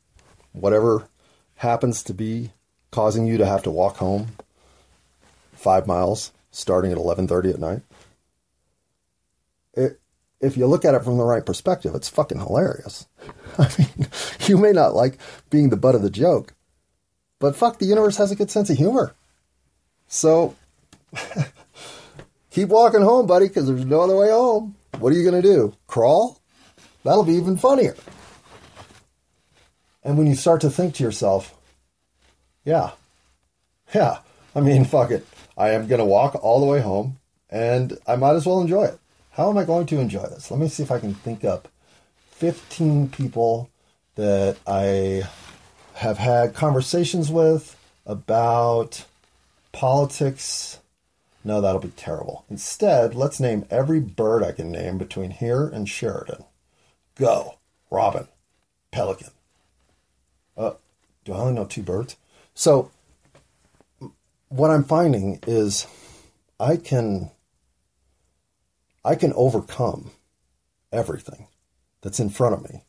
whatever 0.52 1.08
happens 1.56 2.02
to 2.04 2.14
be 2.14 2.52
causing 2.90 3.26
you 3.26 3.38
to 3.38 3.46
have 3.46 3.62
to 3.62 3.70
walk 3.70 3.96
home 3.96 4.28
five 5.52 5.86
miles 5.86 6.32
starting 6.50 6.92
at 6.92 6.98
11.30 6.98 7.54
at 7.54 7.58
night 7.58 7.82
it, 9.72 10.00
if 10.40 10.56
you 10.56 10.66
look 10.66 10.84
at 10.84 10.94
it 10.94 11.02
from 11.02 11.16
the 11.16 11.24
right 11.24 11.44
perspective 11.44 11.94
it's 11.94 12.08
fucking 12.08 12.38
hilarious. 12.38 13.06
I 13.58 13.68
mean 13.78 14.08
you 14.46 14.58
may 14.58 14.72
not 14.72 14.94
like 14.94 15.18
being 15.50 15.70
the 15.70 15.76
butt 15.76 15.94
of 15.94 16.02
the 16.02 16.10
joke 16.10 16.54
but 17.38 17.56
fuck 17.56 17.78
the 17.78 17.86
universe 17.86 18.16
has 18.18 18.30
a 18.30 18.36
good 18.36 18.50
sense 18.50 18.70
of 18.70 18.76
humor. 18.76 19.14
So 20.06 20.54
keep 22.54 22.68
walking 22.68 23.02
home 23.02 23.26
buddy 23.26 23.48
because 23.48 23.66
there's 23.66 23.84
no 23.84 24.00
other 24.00 24.16
way 24.16 24.30
home 24.30 24.74
what 24.98 25.12
are 25.12 25.16
you 25.16 25.28
going 25.28 25.40
to 25.40 25.46
do 25.46 25.74
crawl 25.86 26.40
that'll 27.02 27.24
be 27.24 27.34
even 27.34 27.56
funnier 27.56 27.94
and 30.04 30.18
when 30.18 30.26
you 30.26 30.34
start 30.34 30.60
to 30.60 30.70
think 30.70 30.94
to 30.96 31.02
yourself, 31.02 31.54
yeah, 32.64 32.90
yeah, 33.94 34.18
I 34.54 34.60
mean, 34.60 34.84
fuck 34.84 35.10
it. 35.10 35.26
I 35.56 35.70
am 35.70 35.86
going 35.86 36.00
to 36.00 36.04
walk 36.04 36.34
all 36.42 36.60
the 36.60 36.66
way 36.66 36.80
home 36.80 37.18
and 37.48 37.98
I 38.06 38.16
might 38.16 38.34
as 38.34 38.44
well 38.44 38.60
enjoy 38.60 38.84
it. 38.84 38.98
How 39.32 39.50
am 39.50 39.58
I 39.58 39.64
going 39.64 39.86
to 39.86 39.98
enjoy 39.98 40.26
this? 40.26 40.50
Let 40.50 40.60
me 40.60 40.68
see 40.68 40.82
if 40.82 40.90
I 40.90 41.00
can 41.00 41.14
think 41.14 41.44
up 41.44 41.68
15 42.32 43.08
people 43.08 43.70
that 44.16 44.58
I 44.66 45.22
have 45.94 46.18
had 46.18 46.54
conversations 46.54 47.30
with 47.30 47.76
about 48.06 49.04
politics. 49.72 50.78
No, 51.44 51.60
that'll 51.60 51.80
be 51.80 51.88
terrible. 51.88 52.46
Instead, 52.48 53.14
let's 53.14 53.38
name 53.38 53.66
every 53.70 54.00
bird 54.00 54.42
I 54.42 54.52
can 54.52 54.72
name 54.72 54.96
between 54.96 55.30
here 55.30 55.68
and 55.68 55.86
Sheridan. 55.86 56.44
Go. 57.16 57.58
Robin. 57.90 58.26
Pelican. 58.90 59.30
Uh, 60.56 60.72
do 61.24 61.34
I 61.34 61.38
only 61.38 61.52
know 61.52 61.66
two 61.66 61.82
birds? 61.82 62.16
So, 62.54 62.90
what 64.48 64.70
I'm 64.70 64.84
finding 64.84 65.40
is 65.46 65.86
I 66.58 66.76
can 66.76 67.30
I 69.04 69.16
can 69.16 69.32
overcome 69.34 70.12
everything 70.92 71.48
that's 72.00 72.20
in 72.20 72.30
front 72.30 72.54
of 72.54 72.70
me 72.70 72.84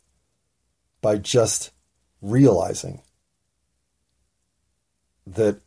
by 1.01 1.17
just 1.17 1.71
realizing 2.21 3.01
that 5.27 5.59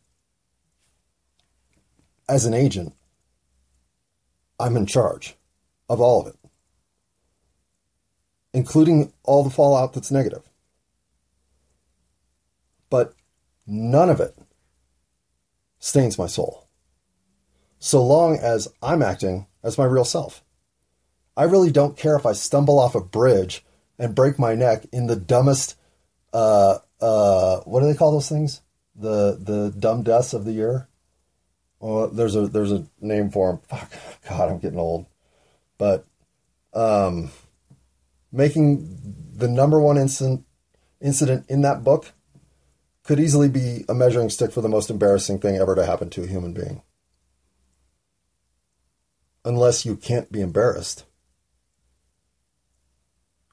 as 2.29 2.45
an 2.45 2.53
agent, 2.53 2.93
I'm 4.59 4.77
in 4.77 4.85
charge 4.85 5.35
of 5.89 5.99
all 5.99 6.21
of 6.21 6.27
it, 6.27 6.35
including 8.53 9.11
all 9.23 9.43
the 9.43 9.49
fallout 9.49 9.93
that's 9.93 10.11
negative. 10.11 10.43
But 12.89 13.15
none 13.65 14.09
of 14.09 14.19
it 14.19 14.37
stains 15.79 16.17
my 16.19 16.27
soul. 16.27 16.67
So 17.79 18.05
long 18.05 18.37
as 18.37 18.67
I'm 18.83 19.01
acting 19.01 19.47
as 19.63 19.77
my 19.77 19.85
real 19.85 20.05
self. 20.05 20.43
I 21.35 21.43
really 21.43 21.71
don't 21.71 21.97
care 21.97 22.17
if 22.17 22.25
I 22.25 22.33
stumble 22.33 22.79
off 22.79 22.95
a 22.95 23.01
bridge 23.01 23.65
and 23.97 24.13
break 24.13 24.37
my 24.37 24.55
neck 24.55 24.85
in 24.91 25.07
the 25.07 25.15
dumbest 25.15 25.75
uh 26.31 26.77
uh 27.01 27.61
what 27.61 27.79
do 27.79 27.87
they 27.87 27.97
call 27.97 28.11
those 28.11 28.29
things? 28.29 28.61
The 28.95 29.37
the 29.39 29.73
dumb 29.79 30.03
deaths 30.03 30.33
of 30.33 30.45
the 30.45 30.51
year? 30.51 30.88
Well, 31.79 32.09
there's 32.09 32.35
a 32.35 32.47
there's 32.47 32.71
a 32.71 32.85
name 32.99 33.29
for 33.29 33.51
them. 33.51 33.61
Fuck, 33.67 33.93
God, 34.27 34.49
I'm 34.49 34.59
getting 34.59 34.79
old. 34.79 35.05
But 35.77 36.05
um, 36.73 37.31
making 38.31 39.15
the 39.33 39.47
number 39.47 39.79
one 39.79 39.97
incident 39.97 40.45
incident 41.01 41.45
in 41.49 41.61
that 41.61 41.83
book 41.83 42.11
could 43.03 43.19
easily 43.19 43.49
be 43.49 43.85
a 43.89 43.93
measuring 43.93 44.29
stick 44.29 44.51
for 44.51 44.61
the 44.61 44.69
most 44.69 44.89
embarrassing 44.89 45.39
thing 45.39 45.57
ever 45.57 45.73
to 45.73 45.85
happen 45.85 46.09
to 46.11 46.23
a 46.23 46.27
human 46.27 46.53
being. 46.53 46.81
Unless 49.45 49.85
you 49.85 49.95
can't 49.95 50.31
be 50.31 50.41
embarrassed. 50.41 51.05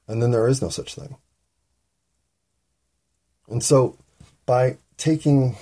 And 0.07 0.21
then 0.21 0.31
there 0.31 0.47
is 0.47 0.61
no 0.61 0.69
such 0.69 0.95
thing. 0.95 1.17
And 3.49 3.63
so, 3.63 3.97
by 4.45 4.77
taking 4.97 5.55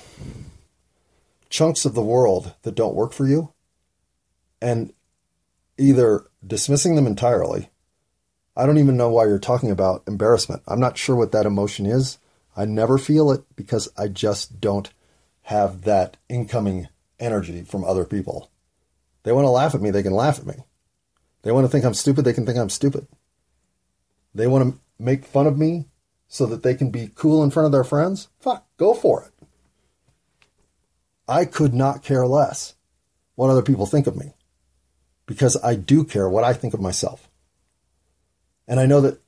chunks 1.49 1.85
of 1.85 1.93
the 1.93 2.03
world 2.03 2.53
that 2.63 2.75
don't 2.75 2.95
work 2.95 3.13
for 3.13 3.27
you 3.27 3.53
and 4.61 4.93
either 5.77 6.25
dismissing 6.45 6.95
them 6.95 7.07
entirely, 7.07 7.69
I 8.55 8.65
don't 8.65 8.77
even 8.77 8.97
know 8.97 9.09
why 9.09 9.25
you're 9.25 9.39
talking 9.39 9.71
about 9.71 10.03
embarrassment. 10.07 10.63
I'm 10.67 10.79
not 10.79 10.97
sure 10.97 11.15
what 11.15 11.31
that 11.33 11.45
emotion 11.45 11.85
is. 11.85 12.17
I 12.55 12.65
never 12.65 12.97
feel 12.97 13.31
it 13.31 13.43
because 13.55 13.89
I 13.97 14.07
just 14.07 14.61
don't 14.61 14.89
have 15.43 15.81
that 15.81 16.17
incoming 16.29 16.87
energy 17.19 17.63
from 17.63 17.83
other 17.83 18.05
people. 18.05 18.49
They 19.23 19.31
want 19.31 19.45
to 19.45 19.49
laugh 19.49 19.75
at 19.75 19.81
me, 19.81 19.91
they 19.91 20.03
can 20.03 20.13
laugh 20.13 20.39
at 20.39 20.45
me. 20.45 20.55
They 21.41 21.51
want 21.51 21.65
to 21.65 21.69
think 21.69 21.85
I'm 21.85 21.93
stupid, 21.93 22.25
they 22.25 22.33
can 22.33 22.45
think 22.45 22.57
I'm 22.57 22.69
stupid. 22.69 23.07
They 24.33 24.47
want 24.47 24.73
to 24.73 24.79
make 24.97 25.25
fun 25.25 25.47
of 25.47 25.57
me 25.57 25.85
so 26.27 26.45
that 26.45 26.63
they 26.63 26.75
can 26.75 26.91
be 26.91 27.11
cool 27.13 27.43
in 27.43 27.51
front 27.51 27.65
of 27.65 27.71
their 27.71 27.83
friends. 27.83 28.29
Fuck, 28.39 28.65
go 28.77 28.93
for 28.93 29.23
it. 29.23 29.31
I 31.27 31.45
could 31.45 31.73
not 31.73 32.03
care 32.03 32.25
less 32.27 32.75
what 33.35 33.49
other 33.49 33.61
people 33.61 33.85
think 33.85 34.07
of 34.07 34.15
me 34.15 34.33
because 35.25 35.57
I 35.63 35.75
do 35.75 36.03
care 36.03 36.29
what 36.29 36.43
I 36.43 36.53
think 36.53 36.73
of 36.73 36.81
myself. 36.81 37.29
And 38.67 38.79
I 38.79 38.85
know 38.85 39.01
that 39.01 39.19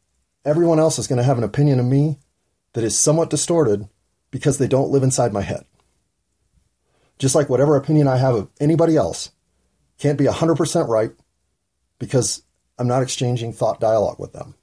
everyone 0.46 0.80
else 0.80 1.00
is 1.00 1.08
going 1.08 1.18
to 1.18 1.24
have 1.24 1.38
an 1.38 1.44
opinion 1.44 1.80
of 1.80 1.86
me 1.86 2.20
that 2.74 2.84
is 2.84 2.98
somewhat 2.98 3.30
distorted 3.30 3.88
because 4.32 4.58
they 4.58 4.68
don't 4.68 4.92
live 4.92 5.04
inside 5.04 5.34
my 5.34 5.42
head. 5.42 5.66
Just 7.18 7.34
like 7.34 7.50
whatever 7.50 7.76
opinion 7.76 8.08
I 8.08 8.18
have 8.18 8.36
of 8.36 8.50
anybody 8.60 8.96
else 8.96 9.32
can't 9.98 10.18
be 10.18 10.26
100% 10.26 10.88
right 10.88 11.12
because 11.98 12.44
I'm 12.78 12.88
not 12.88 13.02
exchanging 13.02 13.54
thought 13.54 13.80
dialogue 13.80 14.20
with 14.20 14.34
them. 14.34 14.54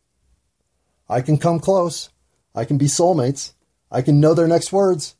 I 1.08 1.20
can 1.20 1.36
come 1.36 1.58
close. 1.58 2.10
I 2.54 2.64
can 2.64 2.78
be 2.78 2.86
soulmates. 2.86 3.52
I 3.90 4.02
can 4.02 4.20
know 4.20 4.34
their 4.34 4.48
next 4.48 4.72
words 4.72 5.16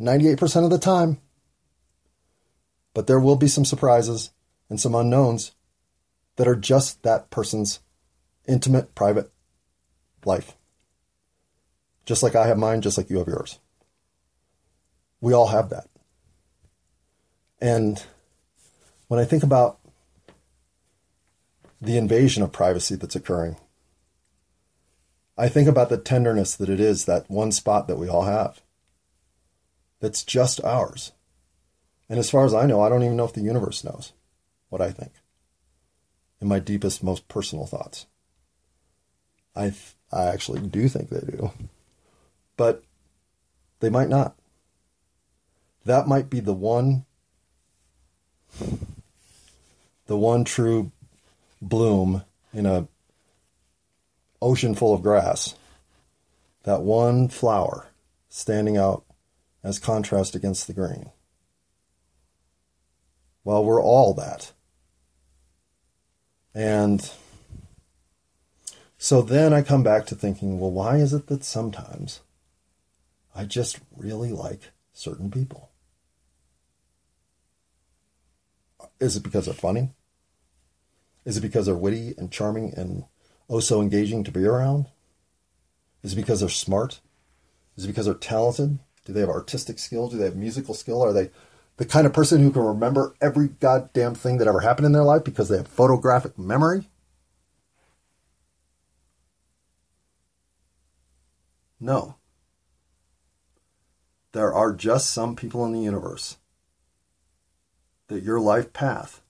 98% 0.00 0.64
of 0.64 0.70
the 0.70 0.78
time. 0.78 1.20
But 2.94 3.06
there 3.06 3.20
will 3.20 3.36
be 3.36 3.48
some 3.48 3.64
surprises 3.64 4.30
and 4.70 4.80
some 4.80 4.94
unknowns 4.94 5.52
that 6.36 6.48
are 6.48 6.56
just 6.56 7.02
that 7.02 7.30
person's 7.30 7.80
intimate, 8.46 8.94
private 8.94 9.30
life. 10.24 10.56
Just 12.06 12.22
like 12.22 12.34
I 12.34 12.46
have 12.46 12.58
mine, 12.58 12.80
just 12.80 12.96
like 12.96 13.10
you 13.10 13.18
have 13.18 13.28
yours. 13.28 13.58
We 15.20 15.32
all 15.32 15.48
have 15.48 15.70
that. 15.70 15.88
And 17.60 18.02
when 19.08 19.18
I 19.20 19.24
think 19.24 19.42
about 19.42 19.78
the 21.80 21.96
invasion 21.96 22.42
of 22.42 22.52
privacy 22.52 22.94
that's 22.94 23.16
occurring, 23.16 23.56
I 25.36 25.48
think 25.48 25.68
about 25.68 25.88
the 25.88 25.98
tenderness 25.98 26.54
that 26.56 26.68
it 26.68 26.78
is, 26.78 27.06
that 27.06 27.30
one 27.30 27.52
spot 27.52 27.88
that 27.88 27.98
we 27.98 28.08
all 28.08 28.22
have 28.22 28.60
that's 30.00 30.22
just 30.22 30.62
ours. 30.62 31.12
And 32.08 32.18
as 32.18 32.30
far 32.30 32.44
as 32.44 32.54
I 32.54 32.66
know, 32.66 32.80
I 32.80 32.88
don't 32.88 33.02
even 33.02 33.16
know 33.16 33.24
if 33.24 33.32
the 33.32 33.40
universe 33.40 33.84
knows 33.84 34.12
what 34.68 34.80
I 34.80 34.90
think 34.90 35.12
in 36.40 36.48
my 36.48 36.58
deepest, 36.58 37.02
most 37.02 37.28
personal 37.28 37.66
thoughts. 37.66 38.06
I, 39.56 39.72
I 40.12 40.24
actually 40.26 40.60
do 40.60 40.88
think 40.88 41.08
they 41.08 41.20
do 41.20 41.52
but 42.56 42.82
they 43.80 43.90
might 43.90 44.08
not. 44.08 44.36
That 45.84 46.08
might 46.08 46.30
be 46.30 46.40
the 46.40 46.54
one 46.54 47.04
the 50.06 50.16
one 50.16 50.44
true 50.44 50.92
bloom 51.60 52.22
in 52.52 52.66
a 52.66 52.86
ocean 54.40 54.74
full 54.74 54.94
of 54.94 55.02
grass. 55.02 55.54
That 56.62 56.82
one 56.82 57.28
flower 57.28 57.88
standing 58.28 58.76
out 58.76 59.04
as 59.62 59.78
contrast 59.78 60.34
against 60.34 60.66
the 60.66 60.72
green. 60.72 61.10
Well, 63.44 63.64
we're 63.64 63.82
all 63.82 64.14
that. 64.14 64.52
And 66.54 67.10
so 68.96 69.22
then 69.22 69.52
I 69.52 69.62
come 69.62 69.82
back 69.82 70.06
to 70.06 70.14
thinking, 70.14 70.58
well, 70.58 70.70
why 70.70 70.96
is 70.96 71.12
it 71.12 71.26
that 71.26 71.44
sometimes 71.44 72.20
I 73.34 73.44
just 73.44 73.80
really 73.96 74.32
like 74.32 74.70
certain 74.92 75.30
people. 75.30 75.70
is 79.00 79.16
it 79.16 79.22
because 79.22 79.46
they're 79.46 79.54
funny? 79.54 79.90
Is 81.24 81.36
it 81.36 81.40
because 81.40 81.66
they're 81.66 81.74
witty 81.74 82.14
and 82.16 82.30
charming 82.30 82.72
and 82.76 83.04
oh 83.48 83.60
so 83.60 83.80
engaging 83.80 84.24
to 84.24 84.30
be 84.30 84.44
around? 84.44 84.86
Is 86.02 86.12
it 86.12 86.16
because 86.16 86.40
they're 86.40 86.48
smart? 86.48 87.00
Is 87.76 87.84
it 87.84 87.88
because 87.88 88.06
they're 88.06 88.14
talented? 88.14 88.78
Do 89.04 89.12
they 89.12 89.20
have 89.20 89.28
artistic 89.28 89.78
skill? 89.78 90.08
Do 90.08 90.16
they 90.16 90.24
have 90.24 90.36
musical 90.36 90.74
skill? 90.74 91.02
Are 91.02 91.12
they 91.12 91.30
the 91.76 91.84
kind 91.84 92.06
of 92.06 92.12
person 92.12 92.40
who 92.40 92.50
can 92.50 92.62
remember 92.62 93.14
every 93.20 93.48
goddamn 93.48 94.14
thing 94.14 94.38
that 94.38 94.48
ever 94.48 94.60
happened 94.60 94.86
in 94.86 94.92
their 94.92 95.02
life 95.02 95.24
because 95.24 95.48
they 95.48 95.56
have 95.56 95.68
photographic 95.68 96.38
memory? 96.38 96.88
No. 101.80 102.16
There 104.32 104.52
are 104.52 104.72
just 104.72 105.10
some 105.10 105.36
people 105.36 105.64
in 105.64 105.72
the 105.72 105.80
universe 105.80 106.38
that 108.08 108.22
your 108.22 108.40
life 108.40 108.72
path 108.72 109.20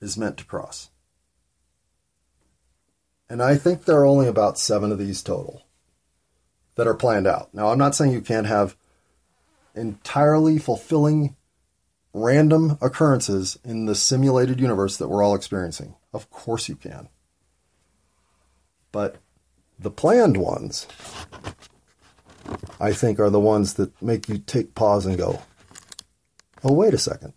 is 0.00 0.16
meant 0.16 0.36
to 0.38 0.44
cross. 0.44 0.90
And 3.28 3.42
I 3.42 3.56
think 3.56 3.84
there 3.84 3.98
are 4.00 4.06
only 4.06 4.26
about 4.26 4.58
seven 4.58 4.90
of 4.90 4.98
these 4.98 5.22
total 5.22 5.62
that 6.74 6.86
are 6.86 6.94
planned 6.94 7.26
out. 7.26 7.52
Now, 7.52 7.68
I'm 7.68 7.78
not 7.78 7.94
saying 7.94 8.12
you 8.12 8.20
can't 8.20 8.46
have 8.46 8.76
entirely 9.80 10.58
fulfilling 10.58 11.36
random 12.12 12.76
occurrences 12.80 13.58
in 13.64 13.86
the 13.86 13.94
simulated 13.94 14.60
universe 14.60 14.96
that 14.96 15.08
we're 15.08 15.22
all 15.22 15.34
experiencing. 15.34 15.94
Of 16.12 16.30
course 16.30 16.68
you 16.68 16.76
can. 16.76 17.08
But 18.92 19.16
the 19.78 19.90
planned 19.90 20.36
ones, 20.36 20.86
I 22.80 22.92
think, 22.92 23.18
are 23.18 23.30
the 23.30 23.40
ones 23.40 23.74
that 23.74 24.00
make 24.02 24.28
you 24.28 24.38
take 24.38 24.74
pause 24.74 25.06
and 25.06 25.16
go, 25.16 25.40
oh, 26.64 26.72
wait 26.72 26.94
a 26.94 26.98
second. 26.98 27.32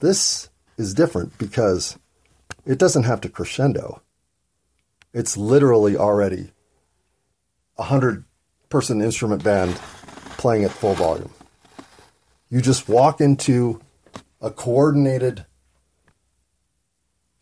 This 0.00 0.48
is 0.76 0.94
different 0.94 1.38
because 1.38 1.98
it 2.66 2.78
doesn't 2.78 3.04
have 3.04 3.20
to 3.22 3.28
crescendo 3.28 4.02
it's 5.12 5.36
literally 5.36 5.96
already 5.96 6.52
a 7.76 7.84
hundred 7.84 8.24
person 8.68 9.00
instrument 9.00 9.42
band 9.42 9.80
playing 10.38 10.64
at 10.64 10.70
full 10.70 10.94
volume. 10.94 11.30
You 12.48 12.62
just 12.62 12.88
walk 12.88 13.20
into 13.20 13.82
a 14.40 14.50
coordinated 14.50 15.44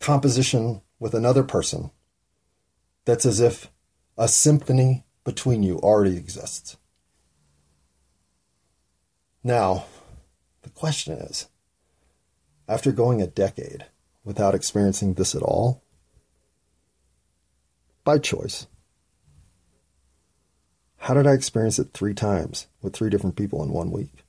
composition 0.01 0.81
with 0.99 1.13
another 1.13 1.43
person 1.43 1.91
that's 3.05 3.25
as 3.25 3.39
if 3.39 3.69
a 4.17 4.27
symphony 4.27 5.05
between 5.23 5.63
you 5.63 5.77
already 5.79 6.17
exists. 6.17 6.75
Now, 9.43 9.85
the 10.63 10.69
question 10.69 11.13
is 11.13 11.47
after 12.67 12.91
going 12.91 13.21
a 13.21 13.27
decade 13.27 13.85
without 14.25 14.55
experiencing 14.55 15.13
this 15.13 15.35
at 15.35 15.41
all, 15.41 15.83
by 18.03 18.17
choice. 18.17 18.67
How 20.97 21.13
did 21.13 21.27
I 21.27 21.33
experience 21.33 21.79
it 21.79 21.93
three 21.93 22.13
times 22.13 22.67
with 22.81 22.95
three 22.95 23.09
different 23.09 23.35
people 23.35 23.63
in 23.63 23.69
one 23.69 23.91
week? 23.91 24.25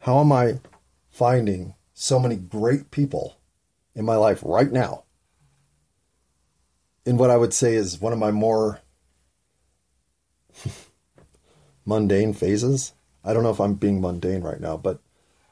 How 0.00 0.20
am 0.20 0.32
I 0.32 0.60
finding 1.10 1.74
so 1.92 2.18
many 2.18 2.36
great 2.36 2.90
people 2.90 3.38
in 3.94 4.04
my 4.04 4.16
life 4.16 4.40
right 4.44 4.70
now 4.70 5.04
in 7.04 7.16
what 7.16 7.30
I 7.30 7.36
would 7.36 7.52
say 7.52 7.74
is 7.74 8.00
one 8.00 8.12
of 8.12 8.18
my 8.18 8.30
more 8.30 8.80
mundane 11.84 12.32
phases? 12.32 12.92
I 13.24 13.32
don't 13.32 13.42
know 13.42 13.50
if 13.50 13.60
I'm 13.60 13.74
being 13.74 14.00
mundane 14.00 14.42
right 14.42 14.60
now, 14.60 14.76
but 14.76 15.00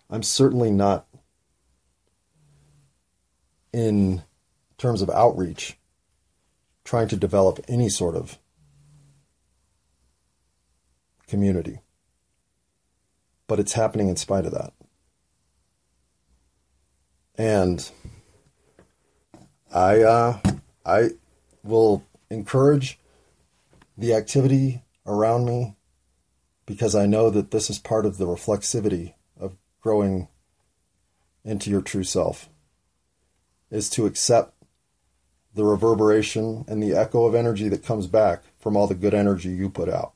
I'm 0.08 0.22
certainly 0.22 0.70
not 0.70 1.06
in 3.72 4.22
terms 4.78 5.02
of 5.02 5.10
outreach 5.10 5.76
trying 6.84 7.08
to 7.08 7.16
develop 7.16 7.58
any 7.68 7.88
sort 7.88 8.14
of 8.14 8.38
community. 11.28 11.80
But 13.46 13.60
it's 13.60 13.74
happening 13.74 14.08
in 14.08 14.16
spite 14.16 14.46
of 14.46 14.52
that. 14.52 14.72
And 17.38 17.88
I 19.72 20.02
uh, 20.02 20.38
I 20.84 21.10
will 21.62 22.02
encourage 22.30 22.98
the 23.96 24.14
activity 24.14 24.82
around 25.06 25.44
me 25.44 25.76
because 26.64 26.94
I 26.94 27.06
know 27.06 27.30
that 27.30 27.50
this 27.50 27.70
is 27.70 27.78
part 27.78 28.06
of 28.06 28.18
the 28.18 28.26
reflexivity 28.26 29.14
of 29.38 29.56
growing 29.80 30.28
into 31.44 31.70
your 31.70 31.82
true 31.82 32.04
self 32.04 32.48
is 33.70 33.88
to 33.90 34.06
accept 34.06 34.54
the 35.54 35.64
reverberation 35.64 36.64
and 36.68 36.82
the 36.82 36.92
echo 36.92 37.24
of 37.24 37.34
energy 37.34 37.68
that 37.68 37.84
comes 37.84 38.06
back 38.06 38.42
from 38.58 38.76
all 38.76 38.86
the 38.86 38.94
good 38.94 39.14
energy 39.14 39.48
you 39.50 39.70
put 39.70 39.88
out. 39.88 40.15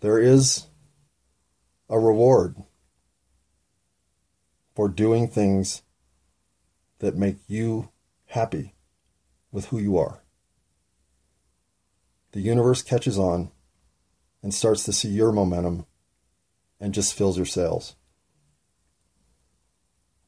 There 0.00 0.18
is 0.18 0.66
a 1.88 1.98
reward 1.98 2.56
for 4.74 4.88
doing 4.88 5.28
things 5.28 5.82
that 7.00 7.16
make 7.16 7.38
you 7.48 7.90
happy 8.26 8.74
with 9.50 9.66
who 9.66 9.78
you 9.78 9.98
are. 9.98 10.20
The 12.32 12.40
universe 12.40 12.82
catches 12.82 13.18
on 13.18 13.50
and 14.42 14.54
starts 14.54 14.84
to 14.84 14.92
see 14.92 15.08
your 15.08 15.32
momentum 15.32 15.86
and 16.80 16.94
just 16.94 17.14
fills 17.14 17.36
your 17.36 17.46
sails. 17.46 17.96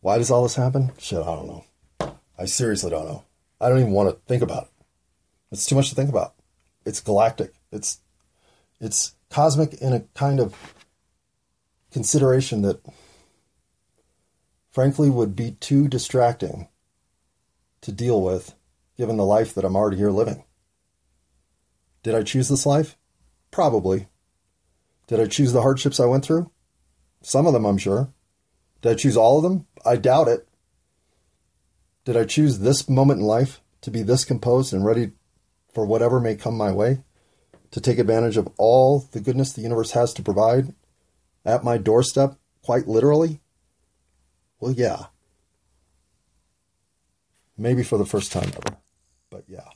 Why 0.01 0.19
does 0.19 0.31
all 0.31 0.43
this 0.43 0.57
happen? 0.57 0.93
Shit, 0.99 1.21
I 1.21 1.37
don't 1.37 1.47
know. 1.47 1.65
I 2.39 2.47
seriously 2.47 2.91
don't 2.91 3.05
know. 3.05 3.25
I 3.61 3.69
don't 3.69 3.81
even 3.81 3.93
want 3.93 4.09
to 4.09 4.21
think 4.27 4.43
about 4.43 4.65
it. 4.65 4.71
It's 5.53 5.67
too 5.67 5.75
much 5.75 5.91
to 5.91 5.95
think 5.95 6.09
about. 6.09 6.35
It's 6.87 7.01
galactic. 7.01 7.53
It's 7.71 8.01
it's 8.81 9.15
cosmic 9.31 9.75
in 9.75 9.93
a 9.93 10.01
kind 10.15 10.41
of 10.41 10.75
consideration 11.91 12.63
that 12.63 12.81
frankly 14.71 15.09
would 15.09 15.35
be 15.35 15.53
too 15.53 15.89
distracting 15.89 16.69
to 17.81 17.93
deal 17.93 18.21
with 18.21 18.55
given 18.97 19.17
the 19.17 19.25
life 19.25 19.55
that 19.55 19.65
I'm 19.65 19.77
already 19.77 19.97
here 19.97 20.11
living. 20.11 20.45
Did 22.03 22.15
I 22.15 22.23
choose 22.23 22.49
this 22.49 22.67
life? 22.67 22.97
Probably. 23.51 24.09
Did 25.07 25.21
I 25.21 25.27
choose 25.27 25.53
the 25.53 25.63
hardships 25.63 25.99
I 25.99 26.07
went 26.07 26.25
through? 26.25 26.51
Some 27.23 27.47
of 27.47 27.53
them, 27.53 27.65
I'm 27.65 27.79
sure. 27.79 28.13
Did 28.83 28.93
I 28.93 28.95
choose 28.95 29.17
all 29.17 29.39
of 29.39 29.43
them? 29.43 29.67
I 29.85 29.97
doubt 29.97 30.29
it. 30.29 30.49
Did 32.05 32.17
I 32.17 32.25
choose 32.25 32.61
this 32.61 32.89
moment 32.89 33.21
in 33.21 33.27
life 33.27 33.61
to 33.83 33.91
be 33.91 34.03
this 34.03 34.25
composed 34.25 34.73
and 34.73 34.85
ready 34.85 35.13
for 35.73 35.85
whatever 35.85 36.21
may 36.21 36.35
come 36.37 36.57
my 36.57 36.73
way? 36.73 37.03
To 37.73 37.81
take 37.81 37.99
advantage 37.99 38.37
of 38.37 38.49
all 38.57 39.07
the 39.13 39.21
goodness 39.21 39.53
the 39.53 39.63
universe 39.63 39.93
has 39.93 40.13
to 40.15 40.23
provide 40.23 40.75
at 41.45 41.65
my 41.65 41.79
doorstep, 41.79 42.37
quite 42.63 42.89
literally? 42.89 43.41
Well, 44.59 44.73
yeah. 44.73 45.07
Maybe 47.57 47.83
for 47.83 47.99
the 47.99 48.07
first 48.07 48.33
time 48.33 48.51
ever, 48.57 48.77
but 49.31 49.45
yeah. 49.47 49.69